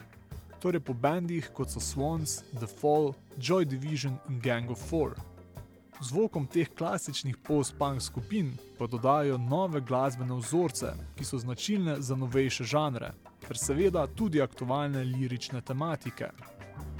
Torej 0.59 0.81
po 0.81 0.93
bendih 0.93 1.49
kot 1.53 1.69
so 1.69 1.79
Swans, 1.79 2.41
The 2.59 2.67
Fall, 2.67 3.13
Joy 3.37 3.65
Division 3.65 4.17
in 4.29 4.39
Gang 4.41 4.71
of 4.71 4.89
Four. 4.89 5.36
Zvokom 6.01 6.45
teh 6.45 6.69
klasičnih 6.77 7.37
post-punk 7.37 8.01
skupin 8.01 8.51
pa 8.77 8.87
dodajo 8.87 9.37
nove 9.37 9.81
glasbene 9.81 10.35
vzorce, 10.35 10.91
ki 11.17 11.25
so 11.25 11.37
značilne 11.37 11.95
za 12.01 12.15
novejše 12.15 12.63
žanre, 12.63 13.11
ter 13.47 13.57
seveda 13.57 14.07
tudi 14.07 14.41
aktualne 14.41 15.03
lirične 15.03 15.61
tematike. 15.61 16.29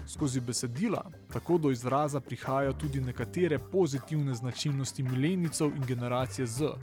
Skozi 0.08 0.42
besedila 0.42 1.04
tako 1.34 1.58
do 1.58 1.72
izraza 1.72 2.20
prihajajo 2.20 2.74
tudi 2.74 3.02
nekatere 3.02 3.60
pozitivne 3.60 4.34
značilnosti 4.34 5.04
milenijcev 5.04 5.76
in 5.76 5.86
generacije 5.86 6.48
Z. 6.48 6.74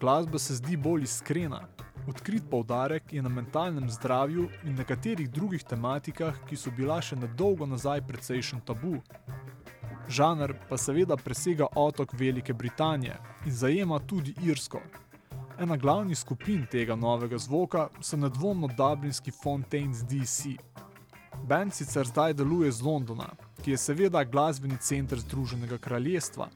Glasba 0.00 0.38
se 0.38 0.54
zdi 0.54 0.76
bolj 0.76 1.02
iskrena. 1.02 1.66
Odkrit 2.08 2.42
poudarek 2.50 3.12
je 3.12 3.22
na 3.22 3.28
mentalnem 3.28 3.90
zdravju 3.90 4.48
in 4.64 4.74
nekaterih 4.74 5.30
drugih 5.30 5.64
tematikah, 5.64 6.38
ki 6.48 6.56
so 6.56 6.70
bila 6.76 7.02
še 7.02 7.16
nedolgo 7.16 7.66
nazaj 7.66 8.06
precejšen 8.06 8.60
tabu. 8.60 9.00
Žanr 10.08 10.54
pa 10.68 10.76
seveda 10.76 11.16
presega 11.16 11.66
otok 11.76 12.12
Velike 12.12 12.52
Britanije 12.52 13.16
in 13.46 13.52
zajema 13.52 13.98
tudi 13.98 14.34
Irsko. 14.42 14.80
Ena 15.58 15.76
glavnih 15.76 16.18
skupin 16.18 16.66
tega 16.70 16.96
novega 16.96 17.38
zvoka 17.38 17.88
so 18.00 18.16
nedvomno 18.16 18.68
dublinski 18.68 19.30
Fontaines 19.42 20.04
DC. 20.04 20.56
Band 21.44 21.74
sicer 21.74 22.06
zdaj 22.06 22.34
deluje 22.34 22.72
z 22.72 22.82
Londona, 22.82 23.28
ki 23.62 23.70
je 23.70 23.76
seveda 23.76 24.24
glasbeni 24.24 24.78
center 24.80 25.20
Združenega 25.20 25.78
kraljestva. 25.78 26.48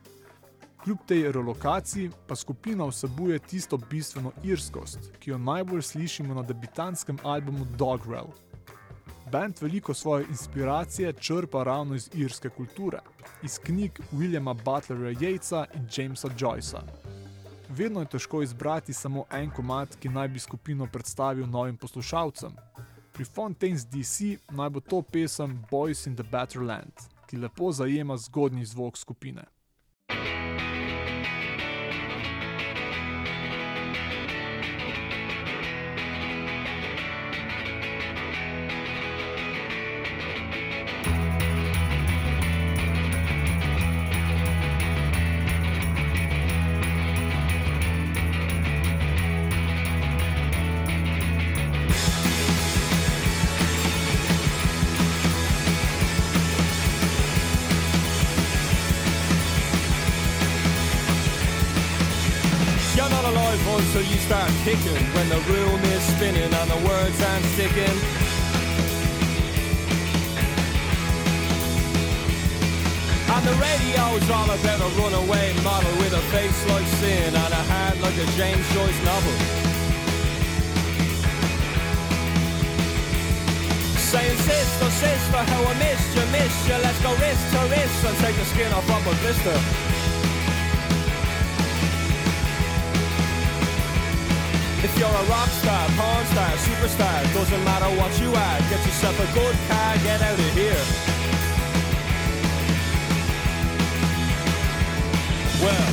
Kljub 0.85 0.99
tej 1.07 1.33
relokaciji 1.33 2.11
pa 2.27 2.37
skupina 2.37 2.85
vsebuje 2.85 3.39
tisto 3.39 3.77
bistveno 3.77 4.33
irskost, 4.43 5.13
ki 5.19 5.31
jo 5.31 5.39
najbolj 5.39 5.83
slišimo 5.83 6.35
na 6.35 6.43
debitantskem 6.43 7.19
albumu 7.23 7.67
Dogrel. 7.79 8.33
Band 9.33 9.55
veliko 9.61 9.95
svoje 9.95 10.27
inspiracije 10.29 11.13
črpa 11.13 11.63
ravno 11.63 11.95
iz 11.95 12.11
irske 12.15 12.49
kulture, 12.49 12.99
iz 13.43 13.59
knjig 13.59 14.01
Williama 14.13 14.55
Butlera 14.65 15.13
Yatesa 15.13 15.65
in 15.75 15.89
Jamesa 15.97 16.29
Joycea. 16.29 16.81
Vedno 17.69 18.01
je 18.01 18.07
težko 18.07 18.43
izbrati 18.43 18.93
samo 18.93 19.25
en 19.31 19.51
komad, 19.51 19.97
ki 20.01 20.09
naj 20.09 20.29
bi 20.29 20.39
skupino 20.39 20.87
predstavil 20.93 21.47
novim 21.47 21.77
poslušalcem. 21.77 22.53
Pri 23.13 23.25
Fontaines 23.25 23.87
DC 23.87 24.37
naj 24.51 24.71
bo 24.71 24.81
to 24.81 25.03
pesem 25.03 25.65
Boys 25.71 26.07
in 26.07 26.17
the 26.17 26.25
Better 26.33 26.63
Land, 26.63 26.93
ki 27.27 27.37
lepo 27.37 27.73
zajema 27.73 28.17
zgodnji 28.17 28.65
zvok 28.65 28.99
skupine. 28.99 29.45
Until 63.95 64.11
you 64.11 64.17
start 64.21 64.51
kicking 64.65 65.05
when 65.13 65.29
the 65.29 65.37
room 65.53 65.79
is 65.93 66.03
spinning 66.17 66.49
and 66.49 66.71
the 66.71 66.81
words 66.89 67.23
aren't 67.29 67.45
sticking. 67.53 67.97
And 73.29 73.45
the 73.45 73.53
radio's 73.61 74.25
all 74.33 74.49
about 74.49 74.81
a 74.81 74.89
runaway 74.97 75.53
model 75.61 75.93
with 76.01 76.15
a 76.15 76.25
face 76.33 76.57
like 76.73 76.87
sin 77.05 77.37
and 77.37 77.53
a 77.53 77.63
heart 77.69 78.01
like 78.01 78.17
a 78.17 78.25
James 78.33 78.65
Joyce 78.73 79.01
novel. 79.05 79.37
Saying 84.09 84.39
sister, 84.39 84.89
sister, 84.89 85.43
how 85.53 85.69
I 85.69 85.75
missed 85.77 86.17
you, 86.17 86.25
missed 86.33 86.65
you. 86.67 86.77
Let's 86.81 87.03
go 87.03 87.13
wrist 87.21 87.45
to 87.53 87.61
wrist 87.69 88.05
and 88.09 88.17
take 88.25 88.37
the 88.37 88.45
skin 88.47 88.73
off 88.73 88.89
of 88.89 89.07
a 89.07 89.15
blister. 89.21 89.92
you're 95.03 95.11
a 95.11 95.25
rock 95.25 95.49
star, 95.49 95.85
porn 95.99 96.25
star, 96.27 96.51
superstar, 96.63 97.19
doesn't 97.35 97.65
matter 97.65 97.91
what 97.99 98.13
you 98.21 98.29
are. 98.29 98.59
Get 98.71 98.81
yourself 98.87 99.19
a 99.19 99.29
good 99.35 99.57
car, 99.69 99.93
get 100.07 100.23
out 100.23 100.39
of 100.39 100.51
here. 100.55 100.85
Well, 105.65 105.89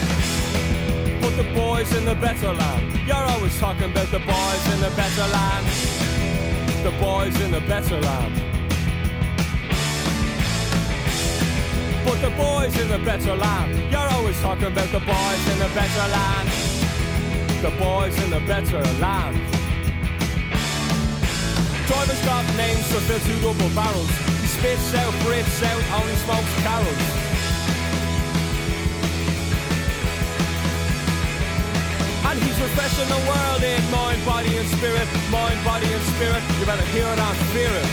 put 1.24 1.34
the 1.41 1.48
boys 1.56 1.89
in 1.98 2.06
the 2.06 2.13
better 2.13 2.54
land. 2.54 2.86
You're 3.08 3.28
always 3.34 3.58
talking 3.60 3.89
about 3.89 4.10
the 4.12 4.19
boys 4.19 4.63
in 4.74 4.80
the 4.86 4.93
better 5.02 5.28
land. 5.38 5.65
The 6.86 6.93
boys 7.02 7.36
in 7.41 7.52
the 7.52 7.62
better 7.62 8.00
land. 8.00 8.34
Put 12.06 12.22
the 12.22 12.34
boys 12.45 12.80
in 12.80 12.88
the 12.89 13.00
better 13.00 13.36
land. 13.36 13.91
You're 13.91 14.12
always 14.17 14.39
talking 14.39 14.67
about 14.67 14.89
the 14.91 15.00
boys 15.00 15.43
in 15.52 15.58
the 15.58 15.72
better 15.74 16.08
land. 16.13 16.59
The 17.62 17.72
boys 17.72 18.17
in 18.24 18.30
the 18.30 18.39
better 18.48 18.82
land. 19.04 19.36
Drivers 21.88 22.24
got 22.24 22.45
names 22.56 22.88
to 22.88 23.00
fill 23.04 23.19
two 23.19 23.36
double 23.41 23.76
barrels. 23.76 24.10
He 24.39 24.48
spits 24.48 24.93
out, 24.95 25.12
breathes 25.26 25.62
out, 25.63 25.84
only 26.00 26.15
smokes 26.24 26.54
carols. 26.63 27.04
And 32.30 32.39
he's 32.39 32.60
refreshing 32.62 33.10
the 33.10 33.22
world 33.28 33.62
in 33.62 33.91
mind, 33.91 34.24
body 34.26 34.56
and 34.56 34.67
spirit. 34.69 35.08
Mind, 35.30 35.60
body 35.65 35.91
and 35.91 36.04
spirit. 36.15 36.41
You 36.60 36.65
better 36.65 36.86
hear 36.95 37.08
it 37.12 37.19
and 37.19 37.38
fear 37.52 37.72
it. 37.76 37.89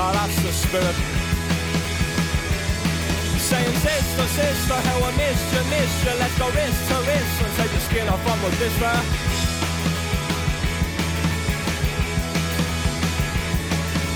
Oh, 0.00 0.10
that's 0.14 0.42
the 0.42 0.52
spirit. 0.52 1.13
Saying 3.54 3.76
sister, 3.86 4.26
sister, 4.34 4.74
how 4.74 4.98
I 4.98 5.10
missed 5.16 5.54
you, 5.54 5.62
missed 5.70 6.04
you. 6.04 6.14
Let's 6.18 6.36
go 6.38 6.46
wrist 6.50 6.80
to 6.90 6.96
wrist 7.06 7.34
and 7.44 7.52
take 7.54 7.70
the 7.70 7.80
skin 7.86 8.08
off 8.08 8.26
of 8.26 8.36
my 8.42 8.50
blister. 8.58 8.96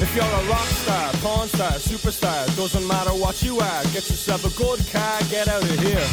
If 0.03 0.11
you're 0.17 0.25
a 0.25 0.45
rock 0.51 0.71
star, 0.83 1.13
porn 1.23 1.49
star, 1.49 1.71
superstar, 1.79 2.57
doesn't 2.57 2.87
matter 2.89 3.11
what 3.11 3.41
you 3.45 3.61
are. 3.61 3.83
Get 3.95 4.11
yourself 4.11 4.43
a 4.43 4.51
good 4.59 4.81
car, 4.91 5.21
get 5.31 5.47
out 5.47 5.63
of 5.63 5.79
here. 5.87 6.09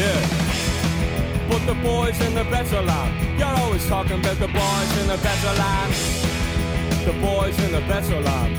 Yeah. 0.00 0.20
But 1.50 1.66
the 1.66 1.74
boys 1.82 2.18
in 2.26 2.34
the 2.34 2.44
better 2.44 2.80
land, 2.80 3.38
you're 3.38 3.56
always 3.62 3.86
talking 3.86 4.20
about 4.20 4.38
the 4.38 4.48
boys 4.48 4.90
in 5.02 5.08
the 5.08 5.18
better 5.18 5.52
land. 5.58 6.27
The 7.08 7.14
boys 7.22 7.58
in 7.60 7.72
the 7.72 7.80
better 7.88 8.20
land. 8.20 8.54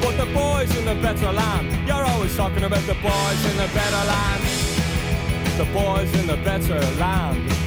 But 0.00 0.16
the 0.16 0.32
boys 0.32 0.72
in 0.76 0.84
the 0.84 0.94
better 1.02 1.32
land, 1.32 1.88
you're 1.88 2.04
always 2.04 2.36
talking 2.36 2.62
about 2.62 2.86
the 2.86 2.94
boys 2.94 3.44
in 3.50 3.56
the 3.56 3.68
better 3.74 4.06
land. 4.06 4.42
The 5.58 5.64
boys 5.72 6.14
in 6.20 6.28
the 6.28 6.36
better 6.44 6.78
land. 6.96 7.57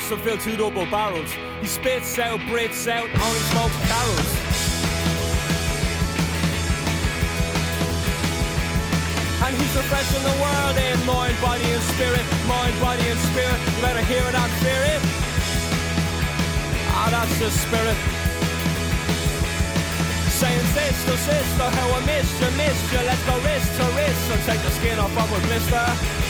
Got 0.00 0.08
names 0.08 0.08
to 0.08 0.16
fill 0.16 0.38
two 0.38 0.56
double 0.56 0.86
barrels. 0.90 1.30
He 1.60 1.66
spits 1.66 2.18
out, 2.18 2.40
breathes 2.48 2.86
out, 2.88 3.04
only 3.04 3.40
smokes 3.50 3.76
carols. 3.88 4.30
And 9.42 9.56
he's 9.56 9.74
refreshing 9.76 10.22
the 10.22 10.36
world 10.40 10.76
in 10.76 11.06
mind, 11.06 11.36
body 11.40 11.64
and 11.64 11.82
spirit. 11.94 12.24
Mind, 12.46 12.80
body 12.80 13.02
and 13.08 13.20
spirit. 13.30 13.58
You 13.76 13.82
better 13.82 14.04
hear 14.04 14.22
it 14.22 14.34
and 14.34 14.52
fear 14.62 14.82
it. 14.94 15.02
Ah, 16.92 17.08
that's 17.10 17.38
the 17.38 17.50
spirit. 17.50 17.98
Saying 20.40 20.66
sister, 20.72 21.16
sister, 21.16 21.68
how 21.76 21.88
I 21.92 22.00
missed 22.06 22.40
you, 22.40 22.50
missed 22.56 22.92
you. 22.92 22.98
Let's 23.04 23.24
go 23.24 23.36
wrist 23.44 23.68
to 23.76 23.84
wrist 23.96 24.30
and 24.32 24.42
take 24.44 24.62
the 24.62 24.70
skin 24.70 24.98
off 24.98 25.16
of 25.16 25.28
a 25.32 25.46
blister. 25.46 26.29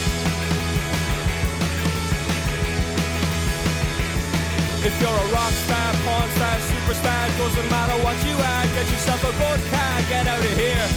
If 4.82 4.98
you're 4.98 5.12
a 5.12 5.28
rock 5.28 5.52
star, 5.52 5.92
porn 6.08 6.30
star, 6.40 6.56
superstar, 6.56 7.28
doesn't 7.36 7.68
matter 7.68 8.02
what 8.02 8.16
you 8.24 8.32
are, 8.32 8.64
get 8.72 8.88
yourself 8.88 9.20
a 9.28 9.32
good 9.36 9.60
car, 9.68 10.00
get 10.08 10.26
out 10.26 10.40
of 10.40 10.56
here. 10.56 10.88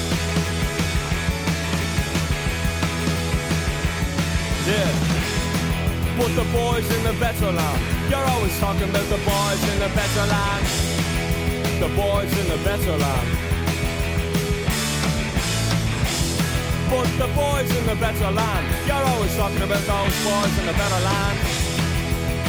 Yeah. 4.72 4.88
But 6.15 6.32
the 6.32 6.48
boys 6.56 6.88
in 6.96 7.04
the 7.04 7.12
better 7.19 7.52
land, 7.52 7.82
you're 8.10 8.24
always 8.24 8.58
talking 8.60 8.88
about 8.88 9.10
the 9.12 9.19
boys 9.19 9.62
in 9.67 9.80
the 9.84 9.91
better 9.91 10.26
land. 10.32 10.65
The 11.84 11.91
boys 11.91 12.32
in 12.39 12.48
the 12.48 12.63
better 12.63 12.96
land. 12.96 13.28
But 16.88 17.10
the 17.19 17.28
boys 17.36 17.69
in 17.76 17.86
the 17.86 17.96
better 18.00 18.32
land, 18.32 18.65
you're 18.88 19.06
always 19.12 19.36
talking 19.36 19.62
about 19.62 19.84
those 19.84 20.15
boys 20.24 20.58
in 20.60 20.65
the 20.67 20.74
better 20.80 21.04
land 21.04 21.53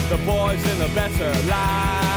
the 0.09 0.19
boys 0.19 0.65
in 0.71 0.79
the 0.79 0.89
better 0.95 1.31
land. 1.49 2.14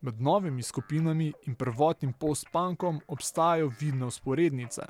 Med 0.00 0.20
novimi 0.20 0.62
skupinami 0.62 1.32
in 1.46 1.54
prvotnim 1.54 2.12
post-punkom 2.12 3.00
obstajajo 3.08 3.72
vidne 3.80 4.06
usporednice. 4.06 4.82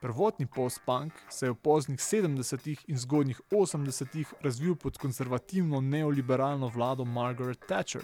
Prvotni 0.00 0.46
post-punk 0.46 1.12
se 1.30 1.46
je 1.46 1.50
v 1.52 1.54
poznih 1.54 1.98
70-ih 1.98 2.80
in 2.88 2.98
zgodnjih 2.98 3.40
80-ih 3.50 4.32
razvil 4.40 4.74
pod 4.74 4.98
konservativno 4.98 5.80
neoliberalno 5.80 6.72
vlado 6.74 7.04
Margaret 7.04 7.60
Thatcher. 7.68 8.02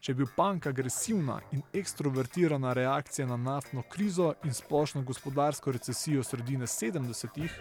Če 0.00 0.12
je 0.12 0.16
bil 0.16 0.26
punk 0.36 0.66
agresivna 0.66 1.38
in 1.52 1.62
ekstrovertirana 1.72 2.72
reakcija 2.72 3.26
na 3.26 3.36
naftno 3.36 3.82
krizo 3.90 4.32
in 4.44 4.54
splošno 4.54 5.02
gospodarsko 5.02 5.72
recesijo 5.72 6.22
sredine 6.22 6.66
70-ih, 6.66 7.60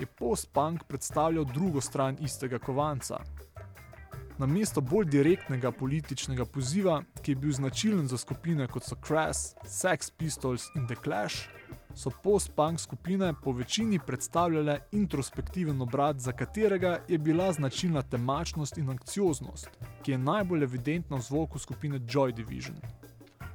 je 0.00 0.06
post-punk 0.06 0.88
predstavljal 0.88 1.44
drugo 1.44 1.80
stran 1.80 2.16
istega 2.20 2.58
kovanca. 2.58 3.20
Namesto 4.38 4.80
bolj 4.80 5.06
direktnega 5.08 5.70
političnega 5.72 6.44
poziva, 6.44 6.98
ki 7.22 7.32
je 7.32 7.36
bil 7.40 7.52
značilen 7.52 8.08
za 8.08 8.18
skupine 8.18 8.66
kot 8.68 8.84
so 8.84 8.96
Crass, 9.06 9.54
Sex 9.64 10.10
Pistols 10.10 10.66
in 10.76 10.84
The 10.86 10.96
Clash, 11.04 11.48
so 11.94 12.10
post-punk 12.22 12.80
skupine 12.80 13.32
po 13.42 13.52
večini 13.52 13.98
predstavljale 14.06 14.80
introspektiven 14.92 15.80
obrat, 15.82 16.20
za 16.20 16.32
katerega 16.32 16.98
je 17.08 17.18
bila 17.18 17.52
značilna 17.52 18.02
temačnost 18.02 18.78
in 18.78 18.90
anksioznost, 18.90 19.70
ki 20.02 20.12
je 20.12 20.18
najbolj 20.18 20.62
evidentna 20.62 21.16
v 21.16 21.22
zvoku 21.22 21.58
skupine 21.58 21.98
Joy 21.98 22.34
Division. 22.36 22.76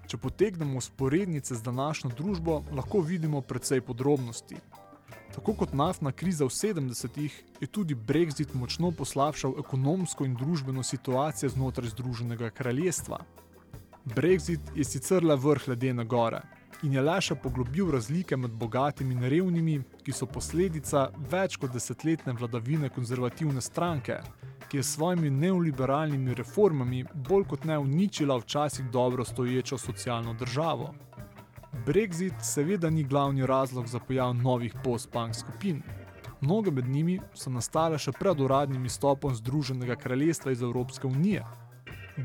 Če 0.07 0.17
potegnemo 0.17 0.81
sporednice 0.81 1.55
z 1.55 1.61
današnjo 1.61 2.09
družbo, 2.17 2.63
lahko 2.73 2.99
vidimo 3.05 3.41
precej 3.41 3.81
podrobnosti. 3.81 4.57
Tako 5.35 5.53
kot 5.53 5.73
naftna 5.73 6.11
kriza 6.11 6.45
v 6.45 6.49
70-ih, 6.49 7.43
je 7.61 7.67
tudi 7.67 7.95
Brexit 7.95 8.53
močno 8.53 8.91
poslabšal 8.91 9.53
ekonomsko 9.59 10.25
in 10.25 10.35
družbeno 10.35 10.83
situacijo 10.83 11.49
znotraj 11.49 11.89
Združenega 11.89 12.49
kraljestva. 12.49 13.19
Brexit 14.05 14.73
je 14.75 14.83
sicer 14.83 15.23
le 15.23 15.35
vrh 15.35 15.67
ledene 15.67 16.05
gore 16.05 16.41
in 16.83 16.93
je 16.93 17.01
le 17.01 17.17
še 17.21 17.35
poglobil 17.37 17.91
razlike 17.93 18.37
med 18.37 18.55
bogatimi 18.57 19.13
in 19.13 19.27
revnimi, 19.29 19.75
ki 20.03 20.13
so 20.13 20.25
posledica 20.25 21.09
več 21.29 21.59
kot 21.61 21.73
desetletne 21.75 22.33
vladavine 22.33 22.89
konzervativne 22.89 23.61
stranke, 23.61 24.17
ki 24.67 24.79
je 24.79 24.83
s 24.83 24.95
svojimi 24.95 25.29
neoliberalnimi 25.29 26.33
reformami 26.33 27.03
bolj 27.13 27.45
kot 27.53 27.69
ne 27.69 27.77
uničila 27.77 28.39
včasih 28.41 28.89
dobro 28.89 29.25
stoječo 29.25 29.77
socialno 29.77 30.33
državo. 30.33 30.93
Brexit 31.85 32.33
seveda 32.41 32.89
ni 32.89 33.03
glavni 33.03 33.45
razlog 33.45 33.87
za 33.87 33.99
pojav 33.99 34.33
novih 34.33 34.73
post-punk 34.83 35.35
skupin. 35.35 35.81
Mnoge 36.41 36.71
med 36.71 36.87
njimi 36.87 37.19
so 37.33 37.49
nastale 37.49 37.97
še 37.97 38.11
pred 38.11 38.39
uradnim 38.39 38.85
izstopom 38.85 39.33
Združenega 39.35 39.95
kraljestva 39.95 40.51
iz 40.51 40.61
Evropske 40.61 41.07
unije. 41.07 41.41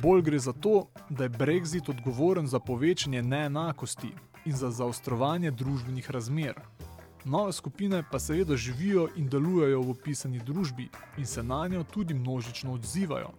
Bolj 0.03 0.23
gre 0.23 0.38
za 0.38 0.53
to, 0.53 0.87
da 1.09 1.25
je 1.25 1.31
Brexit 1.31 1.88
odgovoren 1.90 2.47
za 2.47 2.61
povečanje 2.61 3.23
neenakosti 3.23 4.12
in 4.45 4.57
za 4.57 4.71
zaostrovanje 4.71 5.51
družbenih 5.51 6.11
razmer. 6.11 6.61
Nove 7.25 7.53
skupine 7.53 8.05
pa 8.11 8.19
seveda 8.19 8.57
živijo 8.57 9.09
in 9.16 9.29
delujejo 9.29 9.81
v 9.81 9.90
opisani 9.90 10.38
družbi 10.38 10.90
in 11.16 11.27
se 11.27 11.42
na 11.42 11.69
njo 11.69 11.85
tudi 11.85 12.14
množično 12.14 12.73
odzivajo. 12.73 13.33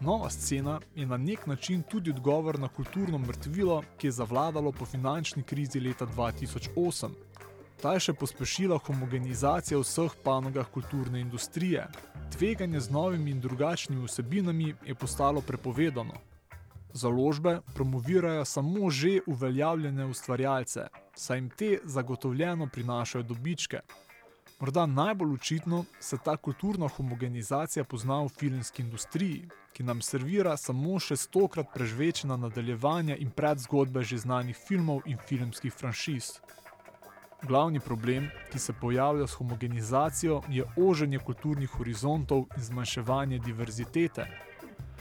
Nova 0.00 0.30
scena 0.30 0.80
je 0.94 1.06
na 1.06 1.16
nek 1.16 1.46
način 1.46 1.82
tudi 1.82 2.10
odgovor 2.10 2.58
na 2.58 2.68
kulturno 2.68 3.18
mrtvilo, 3.18 3.82
ki 3.98 4.06
je 4.06 4.10
zavladalo 4.10 4.72
po 4.72 4.84
finančni 4.84 5.42
krizi 5.42 5.80
leta 5.80 6.06
2008. 6.06 7.08
Ta 7.82 7.92
je 7.92 8.00
še 8.00 8.12
pospešila 8.12 8.78
homogenizacijo 8.86 9.82
vseh 9.82 10.14
panogah 10.24 10.68
kulturne 10.72 11.20
industrije. 11.20 11.86
Tveganje 12.32 12.80
z 12.80 12.90
novimi 12.90 13.30
in 13.30 13.40
drugačnimi 13.40 14.04
vsebinami 14.04 14.74
je 14.86 14.94
postalo 14.94 15.40
prepovedano. 15.40 16.14
Založbe 16.92 17.60
promovirajo 17.74 18.44
samo 18.44 18.90
že 18.90 19.18
uveljavljene 19.26 20.06
ustvarjalce, 20.06 20.88
saj 21.14 21.38
jim 21.38 21.50
te 21.50 21.78
zagotovljeno 21.84 22.68
prinašajo 22.72 23.22
dobičke. 23.22 23.80
Morda 24.60 24.86
najbolj 24.86 25.32
očitno 25.32 25.84
se 26.00 26.16
ta 26.24 26.36
kulturna 26.36 26.88
homogenizacija 26.88 27.84
pozna 27.84 28.22
v 28.22 28.28
filmski 28.28 28.82
industriji, 28.82 29.48
ki 29.72 29.82
nam 29.82 30.00
servira 30.00 30.56
samo 30.56 30.96
še 30.98 31.16
stokrat 31.16 31.74
prežvečena 31.74 32.38
nadaljevanja 32.40 33.18
in 33.20 33.30
predzgodbe 33.30 34.02
že 34.02 34.22
znanih 34.24 34.56
filmov 34.56 35.02
in 35.04 35.18
filmskih 35.28 35.72
franšiz. 35.72 36.30
Glavni 37.42 37.80
problem, 37.80 38.30
ki 38.52 38.58
se 38.58 38.72
pojavlja 38.80 39.26
s 39.26 39.36
homogenizacijo, 39.36 40.40
je 40.48 40.64
oženje 40.76 41.18
kulturnih 41.18 41.70
horizontov 41.70 42.46
in 42.56 42.62
zmanjševanje 42.62 43.38
diverzitete. 43.38 44.24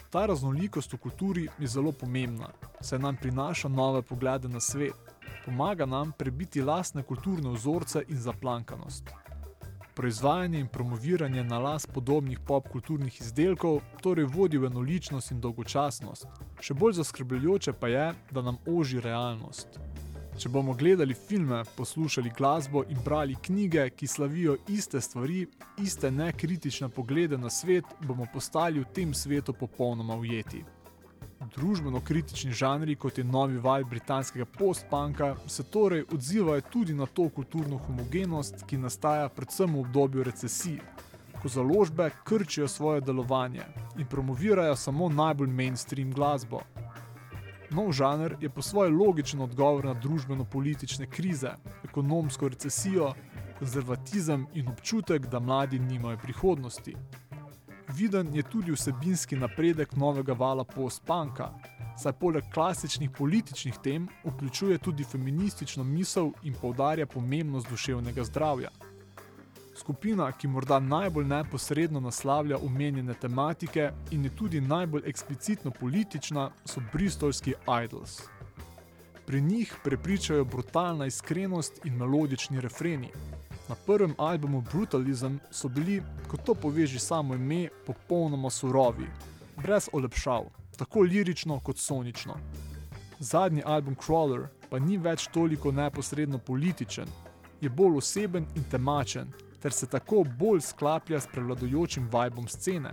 Ta 0.09 0.25
raznolikost 0.25 0.93
v 0.93 0.97
kulturi 0.97 1.47
je 1.59 1.67
zelo 1.67 1.91
pomembna, 1.91 2.51
saj 2.81 2.99
nam 2.99 3.15
prinaša 3.15 3.71
nove 3.71 4.01
poglede 4.01 4.51
na 4.51 4.59
svet, 4.59 5.15
pomaga 5.45 5.85
nam 5.85 6.11
prebiti 6.11 6.61
lastne 6.61 7.03
kulturne 7.03 7.55
vzorce 7.55 8.03
in 8.07 8.19
zaplankanost. 8.19 9.24
Proizvajanje 9.95 10.59
in 10.59 10.67
promoviranje 10.67 11.43
na 11.43 11.59
las 11.59 11.85
podobnih 11.85 12.39
popkulturnih 12.47 13.21
izdelkov 13.21 13.79
torej 14.03 14.25
vodi 14.25 14.57
v 14.57 14.67
enoličnost 14.67 15.31
in 15.31 15.39
dolgočasnost. 15.39 16.27
Še 16.59 16.75
bolj 16.75 16.97
zaskrbljujoče 16.99 17.73
pa 17.79 17.87
je, 17.87 18.09
da 18.31 18.43
nam 18.43 18.59
oži 18.67 18.99
realnost. 18.99 19.79
Če 20.35 20.51
bomo 20.51 20.73
gledali 20.75 21.15
filme, 21.15 21.61
poslušali 21.77 22.33
glasbo 22.37 22.83
in 22.91 22.99
brali 23.05 23.39
knjige, 23.41 23.87
ki 23.95 24.07
slavijo 24.07 24.57
iste 24.67 25.01
stvari, 25.01 25.45
iste 25.79 26.11
nekritične 26.11 26.89
poglede 26.89 27.37
na 27.37 27.49
svet, 27.49 27.85
bomo 28.03 28.27
postali 28.33 28.83
v 28.83 28.91
tem 28.91 29.13
svetu 29.13 29.53
popolnoma 29.53 30.19
ujeti. 30.19 30.65
Družbeno 31.53 32.01
kritični 32.01 32.51
žanri, 32.51 32.95
kot 32.95 33.17
je 33.17 33.23
novi 33.23 33.57
val 33.57 33.83
britanskega 33.83 34.45
post-punka, 34.45 35.35
se 35.47 35.63
torej 35.63 36.05
odzivajo 36.13 36.61
tudi 36.71 36.93
na 36.93 37.05
to 37.05 37.29
kulturno 37.29 37.77
homogenost, 37.77 38.63
ki 38.67 38.77
nastaja 38.77 39.29
predvsem 39.29 39.75
v 39.75 39.79
obdobju 39.79 40.23
recesij, 40.23 40.79
ko 41.41 41.49
založbe 41.49 42.09
krčijo 42.23 42.67
svoje 42.67 43.01
delovanje 43.01 43.65
in 43.97 44.07
promovirajo 44.09 44.75
samo 44.75 45.09
najbolj 45.09 45.49
mainstream 45.49 46.13
glasbo. 46.13 46.61
Nov 47.71 47.91
žanr 47.91 48.37
je 48.41 48.49
po 48.49 48.61
svoje 48.61 48.89
logičen 48.89 49.41
odgovor 49.41 49.85
na 49.85 49.93
družbeno-politične 49.93 51.09
krize, 51.09 51.51
ekonomsko 51.83 52.49
recesijo, 52.49 53.13
konzervatizem 53.59 54.47
in 54.53 54.69
občutek, 54.69 55.27
da 55.27 55.39
mladi 55.39 55.79
nimajo 55.79 56.17
prihodnosti. 56.23 56.95
Viden 57.97 58.35
je 58.35 58.43
tudi 58.43 58.71
vsebinski 58.71 59.35
napredek 59.35 59.95
novega 59.95 60.33
vala 60.33 60.63
post-punka, 60.63 61.49
saj 61.97 62.13
poleg 62.19 62.43
klasičnih 62.53 63.09
političnih 63.17 63.77
tem 63.83 64.07
vključuje 64.25 64.77
tudi 64.77 65.03
feministično 65.03 65.83
misel 65.83 66.31
in 66.43 66.53
poudarja 66.61 67.05
pomembnost 67.05 67.69
duševnega 67.69 68.23
zdravja. 68.23 68.69
Skupina, 69.75 70.31
ki 70.31 70.47
morda 70.47 70.79
najbolj 70.79 71.25
neposredno 71.25 71.99
naslavlja 71.99 72.57
omenjene 72.57 73.13
tematike 73.13 73.91
in 74.11 74.23
je 74.23 74.35
tudi 74.35 74.61
najbolj 74.61 75.01
eksplicitno 75.05 75.71
politična, 75.71 76.49
so 76.65 76.81
bristolski 76.93 77.53
Idols. 77.83 78.21
Pri 79.25 79.41
njih 79.41 79.75
prepričajo 79.83 80.45
brutalna 80.45 81.05
iskrenost 81.05 81.85
in 81.85 81.95
melodični 81.97 82.61
refreni. 82.61 83.11
Na 83.69 83.75
prvem 83.85 84.13
albumu 84.17 84.61
Brutalism 84.61 85.37
so 85.51 85.67
bili, 85.67 86.03
kot 86.27 86.43
to 86.45 86.53
poveži 86.53 86.99
samo 86.99 87.35
ime, 87.35 87.69
popolnoma 87.85 88.49
surovi, 88.49 89.07
brez 89.57 89.89
olepšav, 89.93 90.45
tako 90.77 91.01
lirično 91.01 91.59
kot 91.59 91.77
sonično. 91.77 92.37
Zadnji 93.19 93.63
album 93.65 93.95
Crawler 93.95 94.47
pa 94.69 94.79
ni 94.79 94.97
več 94.97 95.27
toliko 95.33 95.71
neposredno 95.71 96.37
političen, 96.37 97.09
je 97.61 97.69
bolj 97.69 97.97
oseben 97.97 98.45
in 98.55 98.63
temačen, 98.71 99.31
ter 99.61 99.73
se 99.73 99.87
tako 99.89 100.23
bolj 100.39 100.61
sklaplja 100.61 101.19
s 101.19 101.27
prevladujočim 101.27 102.09
vibom 102.13 102.47
scene. 102.47 102.91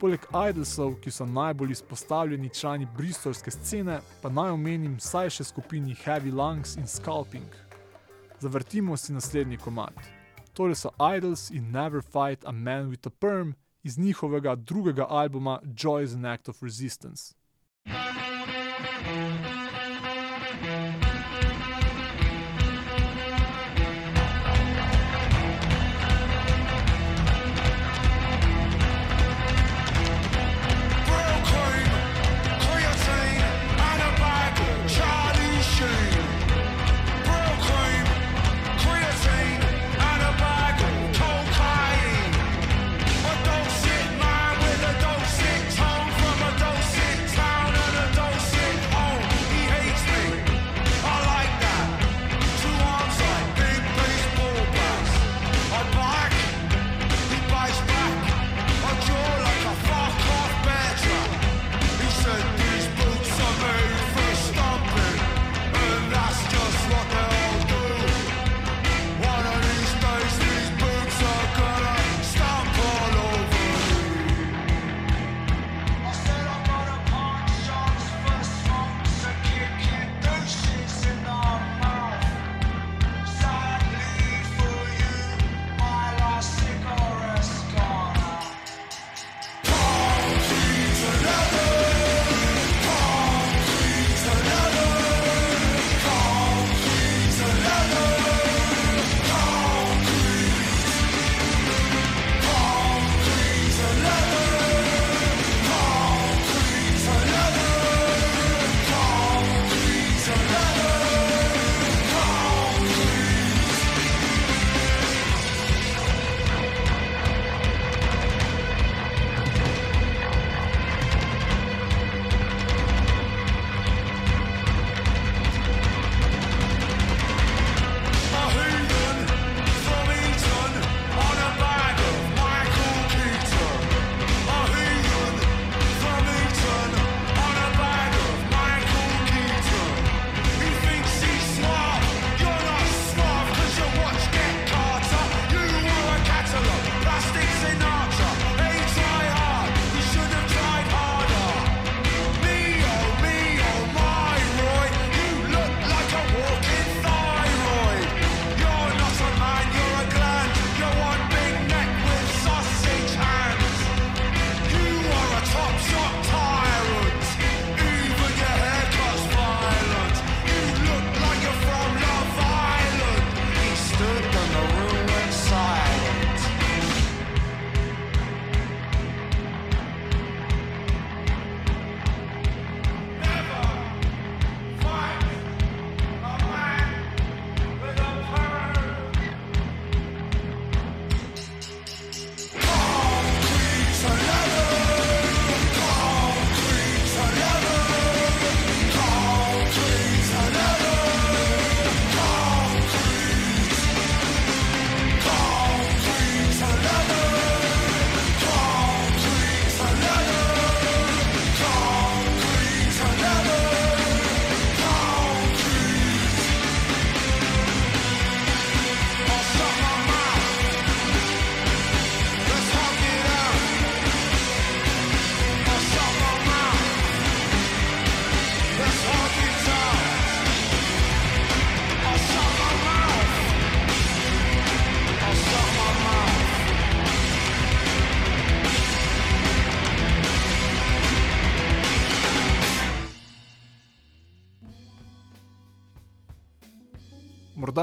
Poleg 0.00 0.26
Idolsov, 0.48 0.96
ki 1.00 1.10
so 1.10 1.26
najbolj 1.26 1.70
izpostavljeni 1.72 2.50
člani 2.50 2.88
bristolske 2.96 3.50
scene, 3.50 4.00
pa 4.22 4.28
naj 4.28 4.50
omenim 4.50 4.98
saj 5.00 5.30
še 5.30 5.44
skupini 5.44 5.94
Heavy 6.04 6.34
Lungs 6.34 6.74
in 6.76 6.90
Scalping. 6.90 7.46
Zavrtimo 8.44 8.96
si 8.96 9.12
naslednji 9.12 9.56
komad. 9.56 9.94
Torej 10.52 10.74
so 10.74 10.90
Idols 11.16 11.50
in 11.50 11.70
Never 11.70 12.02
Fight 12.02 12.44
a 12.44 12.52
Man 12.52 12.90
with 12.90 13.06
a 13.06 13.10
Perm 13.10 13.54
iz 13.82 13.98
njihovega 13.98 14.56
drugega 14.56 15.06
albuma 15.08 15.60
Joy 15.64 16.02
is 16.02 16.14
an 16.14 16.24
Act 16.24 16.48
of 16.48 16.62
Resistance. 16.62 17.34
Brooklyn, 17.84 19.53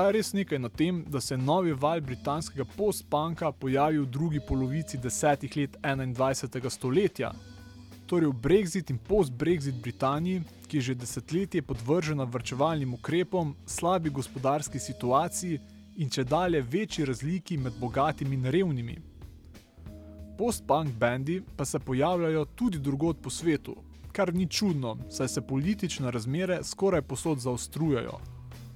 Morda 0.01 0.17
je 0.17 0.17
res 0.17 0.33
nekaj 0.33 0.59
na 0.59 0.69
tem, 0.69 1.03
da 1.13 1.19
se 1.21 1.33
je 1.33 1.37
novi 1.37 1.73
val 1.77 1.99
britanskega 2.01 2.65
post-punka 2.77 3.51
pojavil 3.51 4.01
v 4.01 4.09
drugi 4.09 4.39
polovici 4.47 4.97
desetih 4.97 5.57
let 5.57 5.77
21. 5.83 6.69
stoletja. 6.69 7.29
Torej 8.09 8.33
Brexit 8.33 8.89
in 8.89 8.97
post-Brexit 8.97 9.77
Britaniji, 9.81 10.41
ki 10.67 10.77
je 10.77 10.81
že 10.81 10.95
desetletje 10.95 11.61
podvržena 11.61 12.23
vrčevalnim 12.23 12.93
ukrepom, 12.93 13.53
slabi 13.65 14.09
gospodarski 14.09 14.79
situaciji 14.79 15.59
in 15.97 16.09
če 16.09 16.23
dalje 16.23 16.61
večji 16.61 17.05
razliki 17.05 17.57
med 17.57 17.77
bogatimi 17.77 18.35
in 18.35 18.45
revnimi. 18.45 18.97
Post-punk 20.37 20.97
bendi 20.97 21.43
pa 21.55 21.65
se 21.65 21.79
pojavljajo 21.79 22.45
tudi 22.55 22.79
drugod 22.79 23.21
po 23.21 23.29
svetu, 23.29 23.77
kar 24.11 24.33
ni 24.33 24.49
čudno, 24.49 24.97
saj 25.09 25.27
se 25.27 25.41
politične 25.41 26.11
razmere 26.11 26.63
skoraj 26.63 27.01
posod 27.01 27.39
zaostrujejo. 27.39 28.30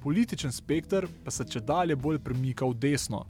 Političen 0.06 0.52
spekter 0.52 1.08
pa 1.24 1.32
se 1.32 1.48
če 1.50 1.60
dalje 1.66 1.96
bolj 1.98 2.20
premika 2.22 2.68
v 2.70 2.76
desno. 2.78 3.24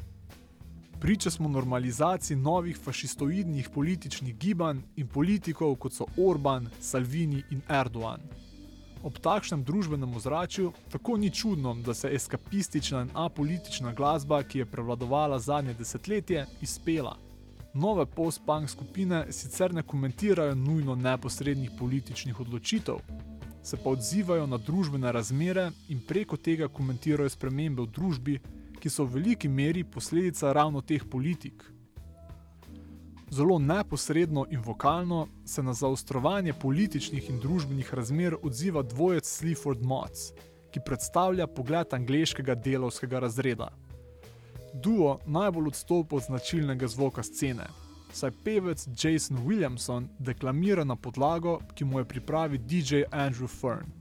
Priča 1.00 1.32
smo 1.32 1.48
normalizaciji 1.48 2.36
novih 2.36 2.76
fašistoidnih 2.78 3.70
političnih 3.74 4.36
gibanj 4.36 4.82
in 5.00 5.08
politikov, 5.08 5.78
kot 5.80 5.96
so 5.96 6.08
Orban, 6.20 6.68
Salvini 6.80 7.40
in 7.56 7.62
Erdogan. 7.72 8.26
Ob 9.08 9.22
takšnem 9.24 9.64
družbenem 9.64 10.18
ozračju 10.20 10.74
tako 10.92 11.16
ni 11.18 11.30
čudno, 11.32 11.78
da 11.86 11.94
se 11.94 12.12
eskapistična 12.12 13.06
in 13.06 13.14
apolitična 13.14 13.94
glasba, 13.94 14.42
ki 14.44 14.60
je 14.60 14.66
prevladovala 14.66 15.40
zadnje 15.40 15.78
desetletje, 15.80 16.44
izpela. 16.62 17.16
Nove 17.74 18.06
post-punk 18.06 18.70
skupine 18.70 19.24
sicer 19.32 19.74
ne 19.74 19.84
komentirajo 19.84 20.56
nujno 20.56 20.96
neposrednih 20.96 21.72
političnih 21.80 22.40
odločitev, 22.40 23.00
se 23.66 23.78
pa 23.78 23.90
odzivajo 23.90 24.46
na 24.48 24.58
družbene 24.58 25.12
razmere 25.12 25.72
in 25.90 26.02
preko 26.08 26.38
tega 26.38 26.68
komentirajo 26.68 27.30
spremembe 27.30 27.82
v 27.82 27.90
družbi, 27.98 28.36
ki 28.80 28.90
so 28.90 29.06
v 29.06 29.18
veliki 29.18 29.50
meri 29.50 29.82
posledica 29.84 30.52
ravno 30.54 30.82
teh 30.86 31.02
politik. 31.12 31.64
Zelo 33.34 33.58
neposredno 33.60 34.46
in 34.52 34.62
vokalno 34.62 35.28
se 35.46 35.64
na 35.64 35.74
zaostrovanje 35.74 36.54
političnih 36.54 37.30
in 37.30 37.40
družbenih 37.42 37.94
razmer 37.94 38.36
odziva 38.44 38.84
dvojec 38.84 39.26
Sleaford 39.26 39.82
Mods, 39.82 40.30
ki 40.72 40.84
predstavlja 40.86 41.48
pogled 41.48 41.94
angleškega 41.94 42.56
delovskega 42.56 43.20
razreda. 43.20 43.72
Duo 44.74 45.18
najbolj 45.26 45.74
odstopa 45.74 46.16
od 46.16 46.24
značilnega 46.30 46.88
zvoka 46.88 47.24
scene, 47.24 47.66
saj 48.16 48.32
pevec 48.44 48.88
Jason 49.04 49.38
Williamson 49.46 50.08
deklamira 50.20 50.84
na 50.84 50.96
podlago, 50.96 51.60
ki 51.76 51.86
mu 51.86 52.00
je 52.00 52.06
pripravil 52.06 52.62
DJ 52.68 53.04
Andrew 53.12 53.48
Fern. 53.48 53.92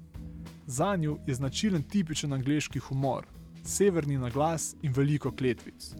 Za 0.66 0.96
njo 0.96 1.18
je 1.26 1.34
značilen 1.34 1.82
tipičen 1.82 2.32
angleški 2.32 2.78
humor, 2.78 3.26
severni 3.64 4.18
naglas 4.18 4.76
in 4.82 4.92
veliko 4.92 5.30
kletvic. 5.30 5.94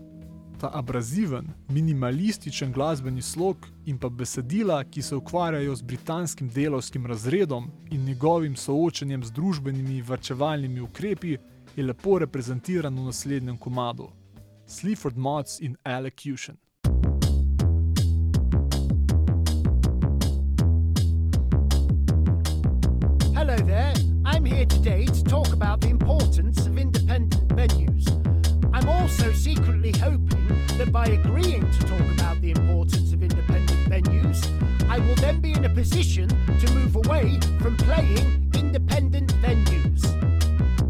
Ta 0.60 0.70
abraziven, 0.72 1.46
minimalističen 1.68 2.72
glasbeni 2.72 3.22
slog 3.22 3.56
in 3.86 3.98
pa 3.98 4.08
besedila, 4.08 4.84
ki 4.84 5.02
se 5.02 5.16
ukvarjajo 5.16 5.74
z 5.76 5.82
britanskim 5.82 6.48
delovskim 6.48 7.06
razredom 7.06 7.70
in 7.90 8.04
njegovim 8.04 8.56
soočenjem 8.56 9.24
z 9.24 9.32
družbenimi 9.32 10.02
varčevalnimi 10.02 10.80
ukrepi, 10.80 11.36
je 11.76 11.84
lepo 11.84 12.18
reprezentiran 12.18 12.98
v 12.98 13.04
naslednjem 13.04 13.56
komadu: 13.56 14.08
Sleaford 14.66 15.16
Mods 15.16 15.60
in 15.60 15.76
Elocution. 15.84 16.63
Secretly 29.44 29.92
hoping 29.98 30.48
that 30.78 30.90
by 30.90 31.04
agreeing 31.04 31.70
to 31.70 31.78
talk 31.80 32.00
about 32.14 32.40
the 32.40 32.50
importance 32.50 33.12
of 33.12 33.22
independent 33.22 33.78
venues, 33.90 34.40
I 34.88 34.98
will 35.00 35.16
then 35.16 35.42
be 35.42 35.52
in 35.52 35.66
a 35.66 35.68
position 35.68 36.28
to 36.60 36.72
move 36.72 36.96
away 36.96 37.38
from 37.60 37.76
playing 37.76 38.50
independent 38.54 39.34
venues. 39.42 40.02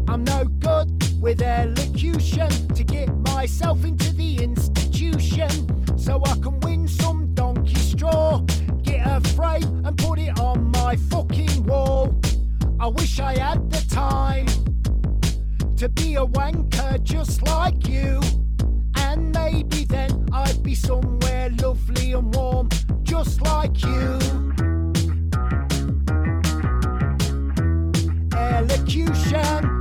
I'm 0.07 0.23
no 0.23 0.45
good 0.45 0.89
with 1.21 1.41
elocution 1.41 2.49
to 2.69 2.83
get 2.85 3.09
myself 3.33 3.83
into 3.83 4.13
the 4.13 4.41
institution 4.41 5.49
so 5.97 6.21
I 6.25 6.37
can 6.37 6.57
win 6.61 6.87
some 6.87 7.33
donkey 7.33 7.75
straw, 7.75 8.39
get 8.83 9.05
a 9.05 9.19
frame 9.35 9.85
and 9.85 9.97
put 9.97 10.17
it 10.17 10.39
on 10.39 10.71
my 10.71 10.95
fucking 11.11 11.65
wall. 11.65 12.17
I 12.79 12.87
wish 12.87 13.19
I 13.19 13.37
had 13.37 13.69
the 13.69 13.85
time 13.93 14.47
to 15.75 15.89
be 15.89 16.15
a 16.15 16.25
wanker 16.25 17.03
just 17.03 17.45
like 17.45 17.85
you. 17.89 18.21
And 19.15 19.33
maybe 19.33 19.85
then 19.85 20.27
I'd 20.33 20.61
be 20.61 20.75
somewhere 20.75 21.49
lovely 21.61 22.11
and 22.11 22.35
warm 22.35 22.67
just 23.03 23.41
like 23.41 23.81
you. 23.81 24.19
Elocution. 28.35 29.74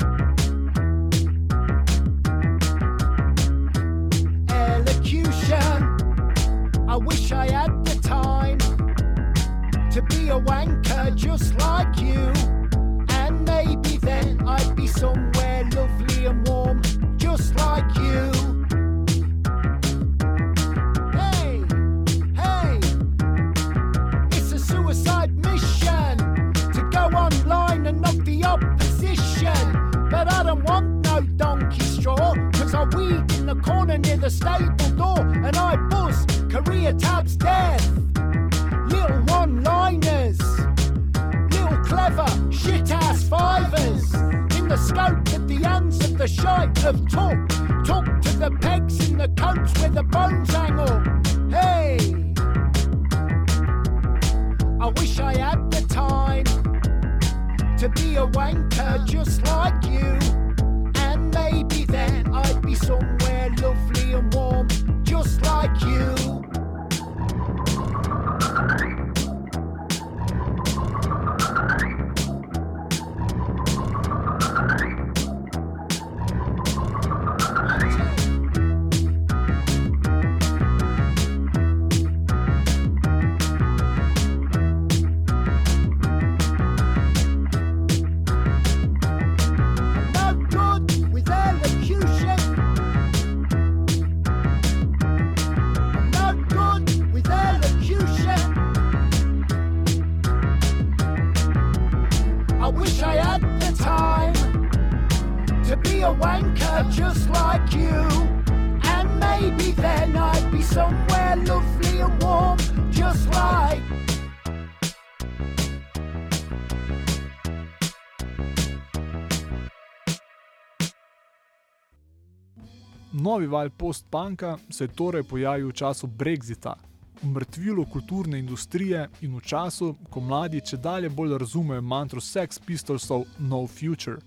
Novi 123.24 123.46
val 123.46 123.70
post-punka 123.70 124.58
se 124.70 124.84
je 124.84 124.88
torej 124.88 125.22
pojavil 125.22 125.68
v 125.68 125.72
času 125.72 126.06
Brexita, 126.06 126.74
v 127.22 127.28
mrtvilu 127.32 127.86
kulturne 127.88 128.38
industrije 128.38 129.08
in 129.20 129.36
v 129.36 129.40
času, 129.40 129.94
ko 130.10 130.20
mladi 130.20 130.60
če 130.60 130.76
dalje 130.76 131.08
bolj 131.08 131.38
razumejo 131.40 131.80
mantro 131.80 132.20
Sex 132.20 132.60
Pistolsov 132.66 133.24
No 133.38 133.66
Future. 133.66 134.20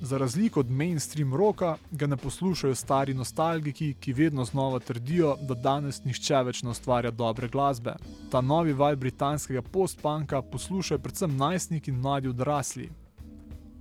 Za 0.00 0.18
razliko 0.18 0.60
od 0.60 0.70
mainstream 0.70 1.34
roka, 1.34 1.76
ga 1.90 2.06
ne 2.06 2.16
poslušajo 2.16 2.74
stari 2.74 3.14
nostalgiki, 3.14 3.94
ki 4.00 4.12
vedno 4.12 4.44
znova 4.44 4.78
trdijo, 4.78 5.34
da 5.42 5.54
danes 5.54 6.04
nihče 6.04 6.44
več 6.46 6.62
ne 6.62 6.70
ustvarja 6.70 7.10
dobre 7.10 7.48
glasbe. 7.48 7.96
Ta 8.30 8.40
novi 8.40 8.72
val 8.72 8.96
britanskega 8.96 9.62
post-punka 9.62 10.42
poslušajo 10.42 10.98
predvsem 10.98 11.36
najstniki 11.36 11.90
in 11.90 11.98
mladi 11.98 12.28
odrasli. 12.28 12.88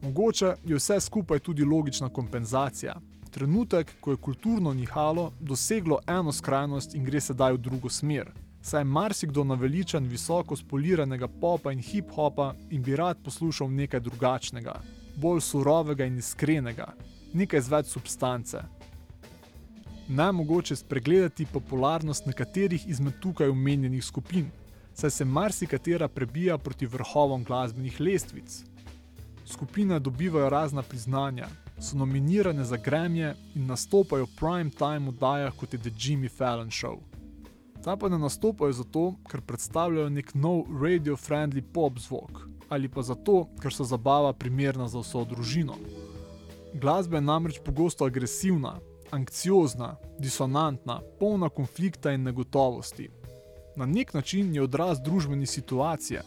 Mogoče 0.01 0.55
je 0.65 0.75
vse 0.81 0.99
skupaj 0.99 1.39
tudi 1.39 1.65
logična 1.65 2.09
kompenzacija. 2.09 2.97
Trenutek, 3.31 3.95
ko 4.01 4.11
je 4.11 4.17
kulturno 4.17 4.73
nihalo 4.73 5.31
doseglo 5.39 5.99
eno 6.07 6.31
skrajnost 6.31 6.95
in 6.95 7.05
gre 7.05 7.21
sedaj 7.21 7.53
v 7.53 7.57
drugo 7.57 7.89
smer. 7.89 8.31
Saj 8.61 8.81
je 8.81 8.85
marsikdo 8.85 9.43
naveličan 9.43 10.07
visoko 10.07 10.55
spoliranega 10.55 11.27
popa 11.27 11.71
in 11.71 11.79
hip-hopa 11.79 12.53
in 12.69 12.83
bi 12.83 12.95
rad 12.95 13.17
poslušal 13.23 13.69
nekaj 13.71 13.99
drugačnega, 13.99 14.73
bolj 15.15 15.41
surovega 15.41 16.05
in 16.05 16.17
iskrenega, 16.17 16.93
nekaj 17.33 17.61
z 17.61 17.71
več 17.71 17.93
substance. 17.93 18.63
Najmogoče 20.07 20.75
spregledati 20.75 21.45
popularnost 21.45 22.25
nekaterih 22.25 22.87
izmed 22.87 23.19
tukaj 23.21 23.47
omenjenih 23.47 24.03
skupin, 24.03 24.49
saj 24.93 25.11
se 25.11 25.25
marsikatera 25.25 26.07
prebija 26.07 26.57
proti 26.57 26.85
vrhovom 26.85 27.43
glasbenih 27.43 27.99
lestvic. 27.99 28.63
Skupine 29.45 29.99
dobivajo 29.99 30.49
razna 30.49 30.81
priznanja, 30.81 31.47
so 31.79 31.97
nominirane 31.97 32.63
za 32.63 32.77
Grammy 32.77 33.33
in 33.55 33.65
nastopajo 33.65 34.25
v 34.25 34.35
prime 34.35 34.69
time 34.69 35.09
oddajah 35.09 35.53
kot 35.55 35.73
je 35.73 35.79
The 35.79 35.89
Jimmy 35.89 36.29
Fallon 36.29 36.71
Show. 36.71 36.99
Ta 37.83 37.95
pa 37.95 38.09
ne 38.09 38.17
nastopajo 38.17 38.71
zato, 38.71 39.13
ker 39.31 39.41
predstavljajo 39.41 40.09
nek 40.09 40.33
nov 40.33 40.65
radio-friendly 40.81 41.61
pop 41.73 41.99
zvok, 41.99 42.41
ali 42.69 42.89
pa 42.89 43.01
zato, 43.01 43.47
ker 43.61 43.73
so 43.73 43.83
zabava 43.83 44.33
primerna 44.33 44.87
za 44.87 44.99
vso 44.99 45.23
družino. 45.25 45.77
Glasba 46.73 47.17
je 47.17 47.21
namreč 47.21 47.59
pogosto 47.65 48.05
agresivna, 48.05 48.75
anksiozna, 49.11 49.95
disonantna, 50.19 50.99
polna 51.19 51.49
konflikta 51.49 52.11
in 52.11 52.23
negotovosti. 52.23 53.09
Na 53.75 53.85
nek 53.85 54.13
način 54.13 54.55
je 54.55 54.61
odraz 54.61 54.99
družbene 54.99 55.45
situacije. 55.45 56.21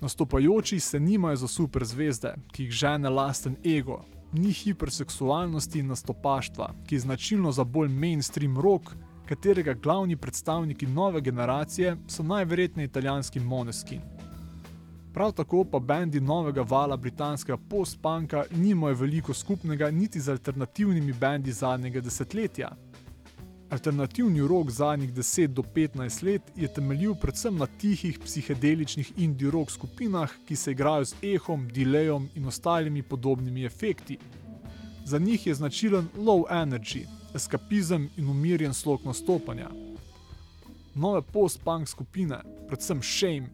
Nastopajoči 0.00 0.80
se 0.80 1.00
nimajo 1.00 1.36
za 1.36 1.48
super 1.48 1.84
zvezde, 1.84 2.34
ki 2.52 2.62
jih 2.62 2.70
žene 2.70 3.10
lasten 3.10 3.56
ego, 3.64 4.04
ni 4.32 4.52
hiperseksualnosti 4.52 5.78
in 5.78 5.86
nastopaštva, 5.86 6.70
ki 6.86 6.94
je 6.94 7.00
značilno 7.00 7.52
za 7.52 7.64
bolj 7.64 7.88
mainstream 7.88 8.58
rock, 8.60 8.92
katerega 9.28 9.74
glavni 9.74 10.16
predstavniki 10.16 10.86
nove 10.86 11.20
generacije 11.20 11.96
so 12.08 12.22
najverjetneje 12.22 12.86
italijanski 12.86 13.40
Moneskin. 13.40 14.00
Prav 15.14 15.32
tako 15.32 15.64
pa 15.64 15.78
bendi 15.78 16.20
novega 16.20 16.62
vala 16.62 16.96
britanskega 16.96 17.56
post-punka 17.70 18.44
nimajo 18.50 18.94
veliko 18.94 19.34
skupnega 19.34 19.90
niti 19.90 20.20
z 20.20 20.28
alternativnimi 20.28 21.12
bendi 21.12 21.52
zadnjega 21.52 22.00
desetletja. 22.00 22.68
Alternativni 23.70 24.40
rok 24.40 24.70
zadnjih 24.70 25.12
10 25.12 25.46
do 25.46 25.62
15 25.62 26.22
let 26.24 26.42
je 26.56 26.68
temeljil 26.74 27.14
predvsem 27.14 27.56
na 27.56 27.66
tihih 27.66 28.18
psihedeličnih 28.18 29.12
indie 29.16 29.50
rock 29.50 29.70
skupinah, 29.70 30.30
ki 30.46 30.56
se 30.56 30.70
igrajo 30.70 31.04
z 31.04 31.14
ehom, 31.22 31.68
delayom 31.74 32.28
in 32.34 32.46
ostalimi 32.46 33.02
podobnimi 33.02 33.64
efekti. 33.64 34.18
Za 35.04 35.18
njih 35.18 35.46
je 35.46 35.54
značilen 35.54 36.08
low 36.16 36.44
energy, 36.50 37.06
eskapizem 37.34 38.08
in 38.16 38.28
umirjen 38.28 38.74
slog 38.74 39.00
nastopanja. 39.04 39.70
Nove 40.94 41.22
post-punk 41.22 41.88
skupine, 41.88 42.38
predvsem 42.68 43.02
Shame, 43.02 43.48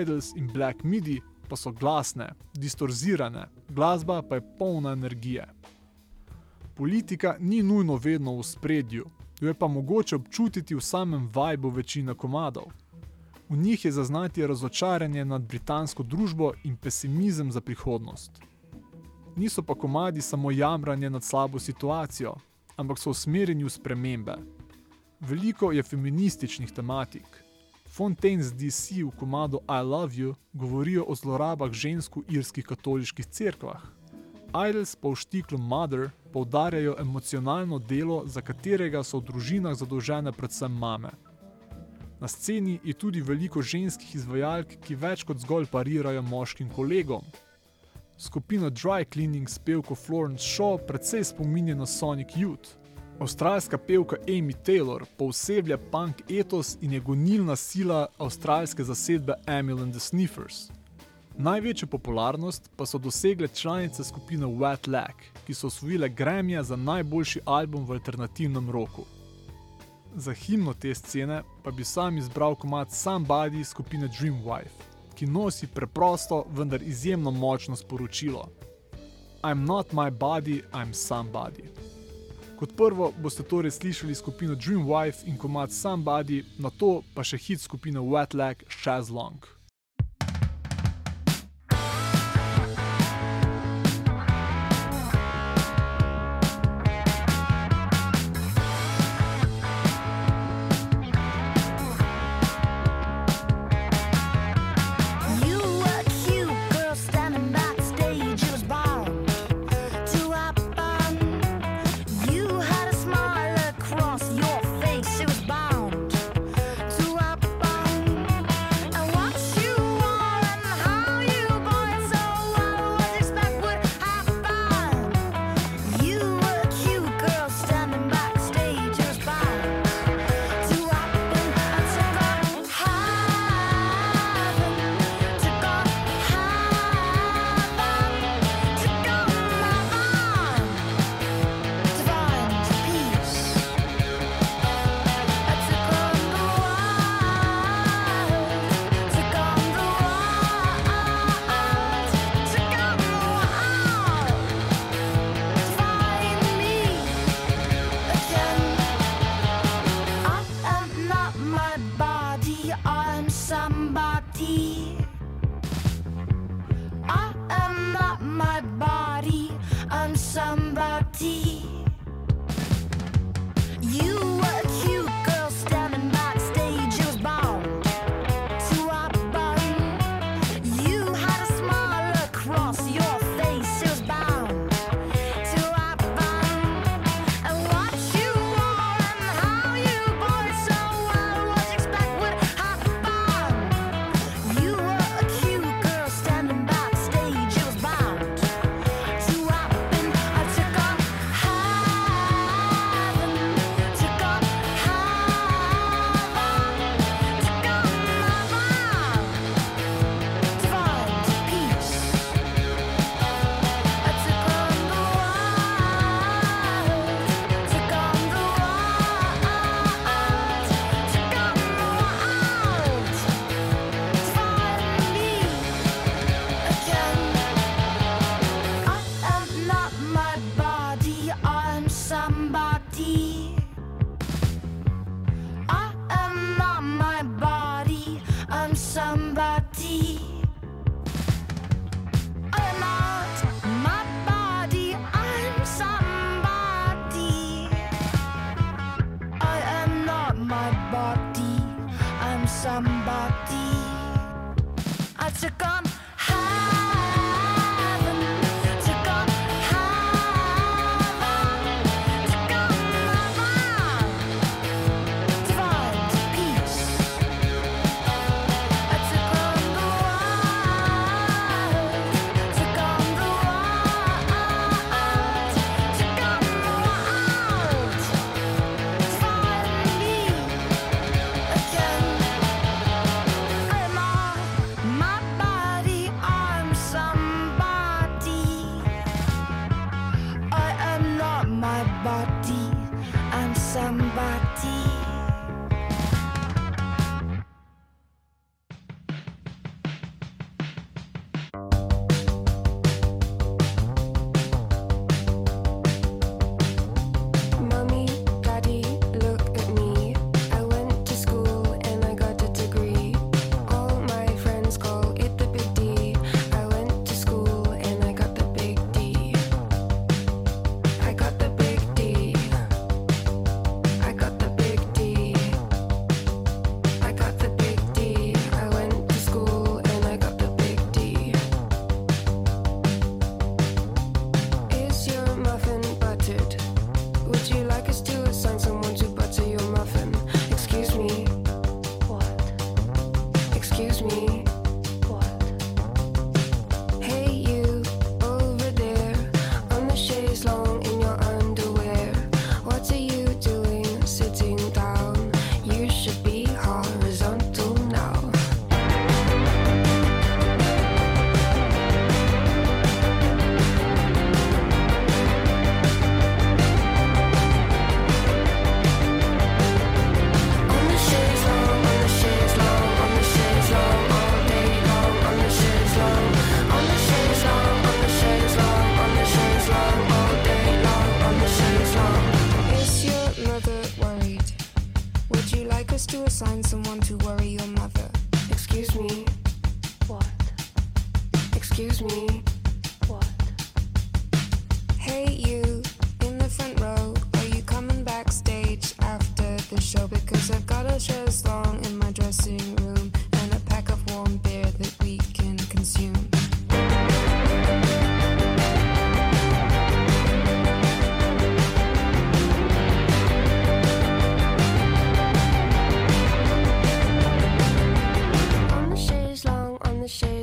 Idols 0.00 0.32
in 0.36 0.50
Black 0.52 0.84
Midi, 0.84 1.20
pa 1.48 1.56
so 1.56 1.72
glasne, 1.72 2.32
distorzirane, 2.54 3.48
glasba 3.68 4.22
pa 4.22 4.34
je 4.34 4.46
polna 4.58 4.92
energije. 4.92 5.46
Politika 6.76 7.36
ni 7.40 7.62
nujno 7.62 7.96
vedno 7.96 8.38
v 8.38 8.42
spredju, 8.42 9.06
jo 9.40 9.48
je 9.48 9.54
pa 9.54 9.66
mogoče 9.66 10.16
občutiti 10.16 10.74
v 10.74 10.80
samem 10.80 11.30
vajbu 11.34 11.68
večine 11.68 12.14
komadov. 12.14 12.64
V 13.48 13.56
njih 13.56 13.84
je 13.84 13.92
zaznati 13.92 14.46
razočaranje 14.46 15.24
nad 15.24 15.42
britansko 15.42 16.02
družbo 16.02 16.52
in 16.64 16.76
pesimizem 16.76 17.52
za 17.52 17.60
prihodnost. 17.60 18.30
Niso 19.36 19.62
pa 19.62 19.74
komadi 19.74 20.20
samo 20.20 20.50
jamranje 20.50 21.10
nad 21.10 21.24
slabo 21.24 21.58
situacijo, 21.58 22.34
ampak 22.76 22.98
so 22.98 23.10
usmerjeni 23.10 23.64
v 23.64 23.70
spremembe. 23.70 24.36
Veliko 25.20 25.72
je 25.72 25.82
feminističnih 25.82 26.72
tematik. 26.72 27.46
Fontaine's 27.96 28.52
DC 28.52 29.02
v 29.04 29.10
komadu 29.18 29.60
I 29.68 29.82
Love 29.82 30.14
You 30.14 30.34
govorijo 30.52 31.04
o 31.08 31.14
zlorabah 31.14 31.72
žensk 31.72 32.16
v 32.16 32.22
irskih 32.28 32.64
katoliških 32.64 33.26
cerkvah. 33.26 33.95
Idols 34.56 34.94
pa 34.96 35.08
v 35.12 35.16
štiklu 35.20 35.58
Mother 35.58 36.10
poudarjajo 36.32 36.94
emocionalno 36.98 37.78
delo, 37.78 38.22
za 38.26 38.40
katerega 38.40 39.02
so 39.04 39.20
v 39.20 39.28
družinah 39.28 39.74
zadolžene 39.76 40.32
predvsem 40.32 40.72
mame. 40.72 41.10
Na 42.20 42.28
sceni 42.28 42.78
je 42.84 42.94
tudi 42.96 43.20
veliko 43.20 43.62
ženskih 43.62 44.14
izvajalk, 44.16 44.78
ki 44.80 44.96
več 44.96 45.24
kot 45.28 45.42
zgolj 45.44 45.68
parirajo 45.68 46.22
moškim 46.22 46.70
kolegom. 46.72 47.24
Skupina 48.16 48.70
Dry 48.70 49.04
Cleaning 49.04 49.48
s 49.48 49.58
pevko 49.58 49.94
Florence 49.94 50.40
Shaw 50.44 50.78
precej 50.88 51.24
spominja 51.24 51.74
na 51.76 51.86
Sonic 51.86 52.32
Youth. 52.36 52.78
Avstralska 53.20 53.78
pevka 53.78 54.16
Amy 54.28 54.54
Taylor 54.64 55.04
pooseblja 55.16 55.76
punk 55.92 56.24
etos 56.28 56.78
in 56.80 56.96
je 56.96 57.00
gonilna 57.00 57.56
sila 57.56 58.06
avstralske 58.18 58.84
zasedbe 58.84 59.36
Emil 59.46 59.82
and 59.82 59.92
the 59.92 60.00
Sniffers. 60.00 60.70
Največjo 61.38 61.86
popularnost 61.92 62.70
pa 62.76 62.86
so 62.86 62.98
dosegle 62.98 63.48
članice 63.48 64.04
skupine 64.04 64.46
Wet 64.46 64.88
Leg, 64.88 65.16
ki 65.46 65.54
so 65.54 65.66
osvojile 65.66 66.08
Grammy 66.08 66.62
za 66.62 66.76
najboljši 66.76 67.40
album 67.44 67.84
v 67.84 67.92
alternativnem 67.92 68.70
roku. 68.70 69.04
Za 70.14 70.32
himno 70.32 70.74
te 70.74 70.94
scene 70.94 71.42
pa 71.64 71.70
bi 71.70 71.84
sam 71.84 72.18
izbral 72.18 72.54
komat 72.54 72.88
Somebody 72.90 73.64
skupine 73.64 74.08
Dreamwife, 74.08 74.72
ki 75.14 75.26
nosi 75.26 75.66
preprosto, 75.66 76.46
vendar 76.50 76.82
izjemno 76.82 77.30
močno 77.30 77.76
sporočilo: 77.76 78.48
I'm 79.42 79.66
not 79.66 79.92
my 79.92 80.10
body, 80.10 80.62
I'm 80.72 80.92
somebody. 80.92 81.68
Kot 82.58 82.76
prvo 82.76 83.12
boste 83.22 83.42
torej 83.42 83.70
slišali 83.70 84.14
skupino 84.14 84.54
Dreamwife 84.54 85.26
in 85.26 85.38
komat 85.38 85.70
Somebody, 85.70 86.44
na 86.58 86.70
to 86.70 87.02
pa 87.14 87.24
še 87.24 87.36
hit 87.36 87.60
skupine 87.60 88.00
Wet 88.00 88.34
Leg 88.34 88.64
Shazlong. 88.68 89.55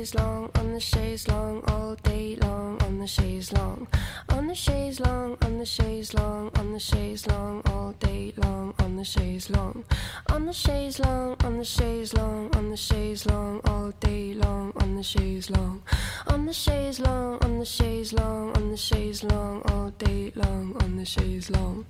Chaise 0.04 0.14
long, 0.14 0.50
on 0.56 0.74
the 0.74 0.80
chaise 0.80 1.28
long, 1.28 1.62
all 1.68 1.94
day 2.02 2.36
long, 2.42 2.82
on 2.82 2.98
the 2.98 3.06
chaise 3.06 3.52
long. 3.52 3.86
On 4.28 4.46
the 4.46 4.54
chaise 4.54 5.00
long, 5.00 5.36
on 5.40 5.58
the 5.58 5.64
chaise 5.64 6.12
long, 6.12 6.50
on 6.58 6.72
the 6.72 6.78
chaise 6.78 7.26
long, 7.26 7.62
all 7.66 7.92
day 8.00 8.32
long, 8.36 8.74
on 8.80 8.96
the 8.96 9.04
chaise 9.04 9.48
long. 9.48 9.82
On 10.28 10.44
the 10.44 10.52
chaise 10.52 10.98
long, 10.98 11.36
on 11.44 11.56
the 11.58 11.64
chaise 11.64 12.12
long, 12.12 12.54
on 12.54 12.70
the 12.70 12.76
chaise 12.76 13.24
long, 13.24 13.60
all 13.64 13.92
day 14.00 14.34
long, 14.34 14.72
on 14.82 14.94
the 14.96 15.02
chaise 15.02 15.48
long. 15.48 15.82
On 16.26 16.44
the 16.44 16.52
chaise 16.52 17.00
long, 17.00 17.38
on 17.42 17.58
the 17.58 17.64
chaise 17.64 18.12
long, 18.12 18.54
on 18.56 18.70
the 18.70 18.76
chaise 18.76 19.24
long, 19.24 19.62
all 19.70 19.90
day 19.90 20.32
long, 20.34 20.76
on 20.82 20.96
the 20.96 21.04
chaise 21.04 21.48
long. 21.50 21.86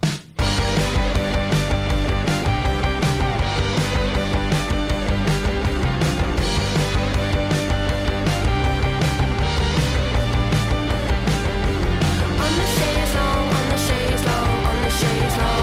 she's 15.01 15.36
not 15.38 15.53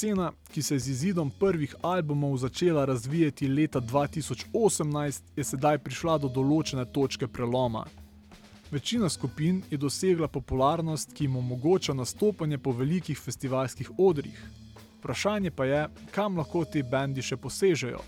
Scena, 0.00 0.32
ki 0.52 0.62
se 0.62 0.74
je 0.74 0.78
z 0.78 0.88
izidom 0.88 1.30
prvih 1.30 1.74
albumov 1.82 2.36
začela 2.36 2.84
razvijati 2.84 3.48
leta 3.48 3.80
2018, 3.80 5.22
je 5.36 5.44
sedaj 5.44 5.78
prišla 5.78 6.14
do 6.18 6.28
določene 6.32 6.86
točke 6.92 7.28
preloma. 7.28 7.82
Večina 8.70 9.10
skupin 9.12 9.58
je 9.70 9.76
dosegla 9.76 10.28
popularnost, 10.28 11.12
ki 11.12 11.26
jim 11.26 11.36
omogoča 11.36 11.92
nastopanje 11.92 12.58
po 12.58 12.72
velikih 12.72 13.20
festivalskih 13.20 13.90
odrih. 13.98 14.40
Vprašanje 15.02 15.50
pa 15.50 15.68
je, 15.68 15.84
kam 16.16 16.40
lahko 16.40 16.64
te 16.64 16.80
bendi 16.82 17.20
še 17.20 17.36
posežejo. 17.36 18.00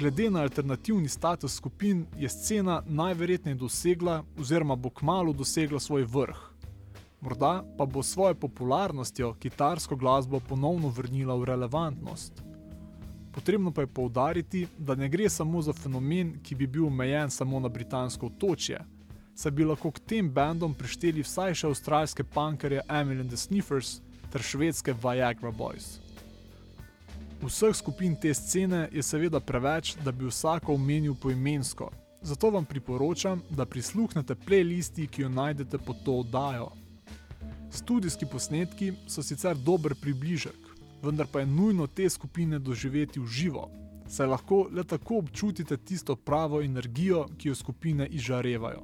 Glede 0.00 0.30
na 0.30 0.48
alternativni 0.48 1.08
status 1.08 1.60
skupin 1.60 2.06
je 2.16 2.32
scena 2.32 2.80
najverjetneje 2.86 3.60
dosegla 3.60 4.22
oziroma 4.40 4.76
bo 4.76 4.88
kmalo 4.88 5.36
dosegla 5.36 5.80
svoj 5.80 6.08
vrh. 6.16 6.55
Morda 7.20 7.64
pa 7.78 7.86
bo 7.86 8.02
s 8.02 8.12
svojo 8.12 8.34
popularnostjo 8.34 9.34
kitarsko 9.34 9.96
glasbo 9.96 10.40
ponovno 10.40 10.88
vrnila 10.88 11.34
v 11.36 11.44
relevantnost. 11.44 12.42
Potrebno 13.32 13.70
pa 13.70 13.80
je 13.80 13.86
poudariti, 13.86 14.66
da 14.78 14.94
ne 14.94 15.08
gre 15.08 15.28
samo 15.28 15.62
za 15.62 15.72
fenomen, 15.72 16.38
ki 16.42 16.54
bi 16.54 16.66
bil 16.66 16.86
omejen 16.86 17.30
samo 17.30 17.60
na 17.60 17.68
britansko 17.68 18.26
otočje, 18.26 18.80
saj 19.34 19.52
bi 19.52 19.64
lahko 19.64 19.90
k 19.90 20.00
tem 20.00 20.30
bendom 20.32 20.74
prišteli 20.74 21.22
vsaj 21.22 21.54
še 21.54 21.66
avstralske 21.68 22.24
punkerje 22.24 22.80
Emily 22.88 23.20
and 23.20 23.28
the 23.28 23.36
Sniffers 23.36 24.00
ter 24.32 24.42
švedske 24.42 24.94
Viagra 25.02 25.52
Boys. 25.52 25.98
Vseh 27.42 27.76
skupin 27.76 28.16
te 28.16 28.32
scene 28.34 28.88
je 28.92 29.02
seveda 29.02 29.40
preveč, 29.40 29.94
da 30.04 30.12
bi 30.12 30.24
vsako 30.24 30.74
omenil 30.74 31.14
poimensko, 31.14 31.90
zato 32.22 32.50
vam 32.50 32.64
priporočam, 32.64 33.42
da 33.50 33.66
prisluhnete 33.68 34.34
playlisti, 34.46 35.06
ki 35.06 35.22
jo 35.22 35.28
najdete 35.28 35.78
pod 35.78 36.00
to 36.04 36.16
oddajo. 36.24 36.70
Studijski 37.70 38.26
posnetki 38.26 38.92
so 39.08 39.22
sicer 39.22 39.56
dober 39.56 39.94
približek, 39.94 40.58
vendar 41.02 41.26
pa 41.32 41.40
je 41.40 41.46
nujno 41.46 41.86
te 41.86 42.08
skupine 42.10 42.58
doživeti 42.58 43.20
v 43.20 43.26
živo, 43.26 43.70
saj 44.08 44.26
lahko 44.26 44.66
le 44.72 44.84
tako 44.84 45.18
občutite 45.18 45.76
tisto 45.76 46.16
pravo 46.16 46.62
energijo, 46.62 47.26
ki 47.38 47.48
jo 47.48 47.54
skupine 47.54 48.06
izžarevajo. 48.06 48.82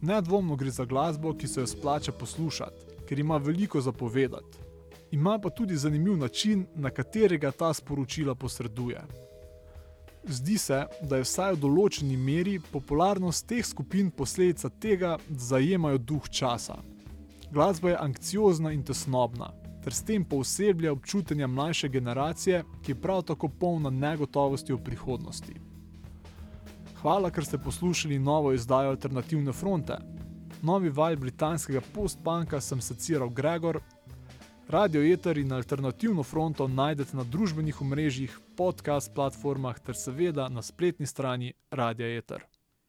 Nedvomno 0.00 0.56
gre 0.56 0.70
za 0.70 0.84
glasbo, 0.84 1.34
ki 1.34 1.48
se 1.48 1.60
jo 1.60 1.66
splača 1.66 2.12
poslušati, 2.12 3.04
ker 3.08 3.18
ima 3.18 3.36
veliko 3.36 3.80
zapovedati. 3.80 4.58
Ima 5.10 5.38
pa 5.38 5.50
tudi 5.50 5.76
zanimiv 5.76 6.16
način, 6.16 6.66
na 6.74 6.90
katerega 6.90 7.50
ta 7.50 7.72
sporočila 7.74 8.34
posreduje. 8.34 9.00
Zdi 10.24 10.58
se, 10.58 10.84
da 11.02 11.16
je 11.16 11.24
vsaj 11.24 11.54
v 11.54 11.60
določeni 11.62 12.16
meri 12.16 12.58
popularnost 12.72 13.46
teh 13.48 13.64
skupin 13.64 14.10
posledica 14.10 14.68
tega, 14.68 15.16
da 15.28 15.38
zajemajo 15.40 15.98
duh 15.98 16.28
časa. 16.28 16.76
Glasba 17.52 17.90
je 17.90 17.96
anksiozna 18.00 18.72
in 18.72 18.82
tesnobna, 18.82 19.52
ter 19.84 19.94
s 19.94 20.02
tem 20.04 20.24
pooseblja 20.24 20.92
občutenja 20.92 21.46
mlajše 21.46 21.88
generacije, 21.88 22.64
ki 22.82 22.92
je 22.92 23.00
prav 23.00 23.22
tako 23.22 23.48
polna 23.48 23.90
negotovosti 23.90 24.72
o 24.72 24.78
prihodnosti. 24.78 25.54
Hvala, 27.00 27.30
ker 27.30 27.44
ste 27.44 27.58
poslušali 27.58 28.18
novo 28.18 28.52
izdajo 28.52 28.90
Alternativne 28.90 29.52
fronte. 29.52 29.96
Novi 30.62 30.90
val 30.90 31.16
britanskega 31.16 31.80
postpanka 31.94 32.60
sem 32.60 32.80
seciral 32.80 33.30
Gregor, 33.30 33.80
Radio 34.68 35.00
Eter 35.12 35.38
in 35.38 35.52
Alternativno 35.52 36.22
fronto 36.22 36.68
najdete 36.68 37.16
na 37.16 37.24
družbenih 37.24 37.80
omrežjih, 37.80 38.40
podcast 38.56 39.14
platformah 39.14 39.78
ter 39.80 39.96
seveda 39.96 40.48
na 40.48 40.62
spletni 40.62 41.06
strani 41.06 41.52
Radia 41.70 42.18
Eter. 42.18 42.44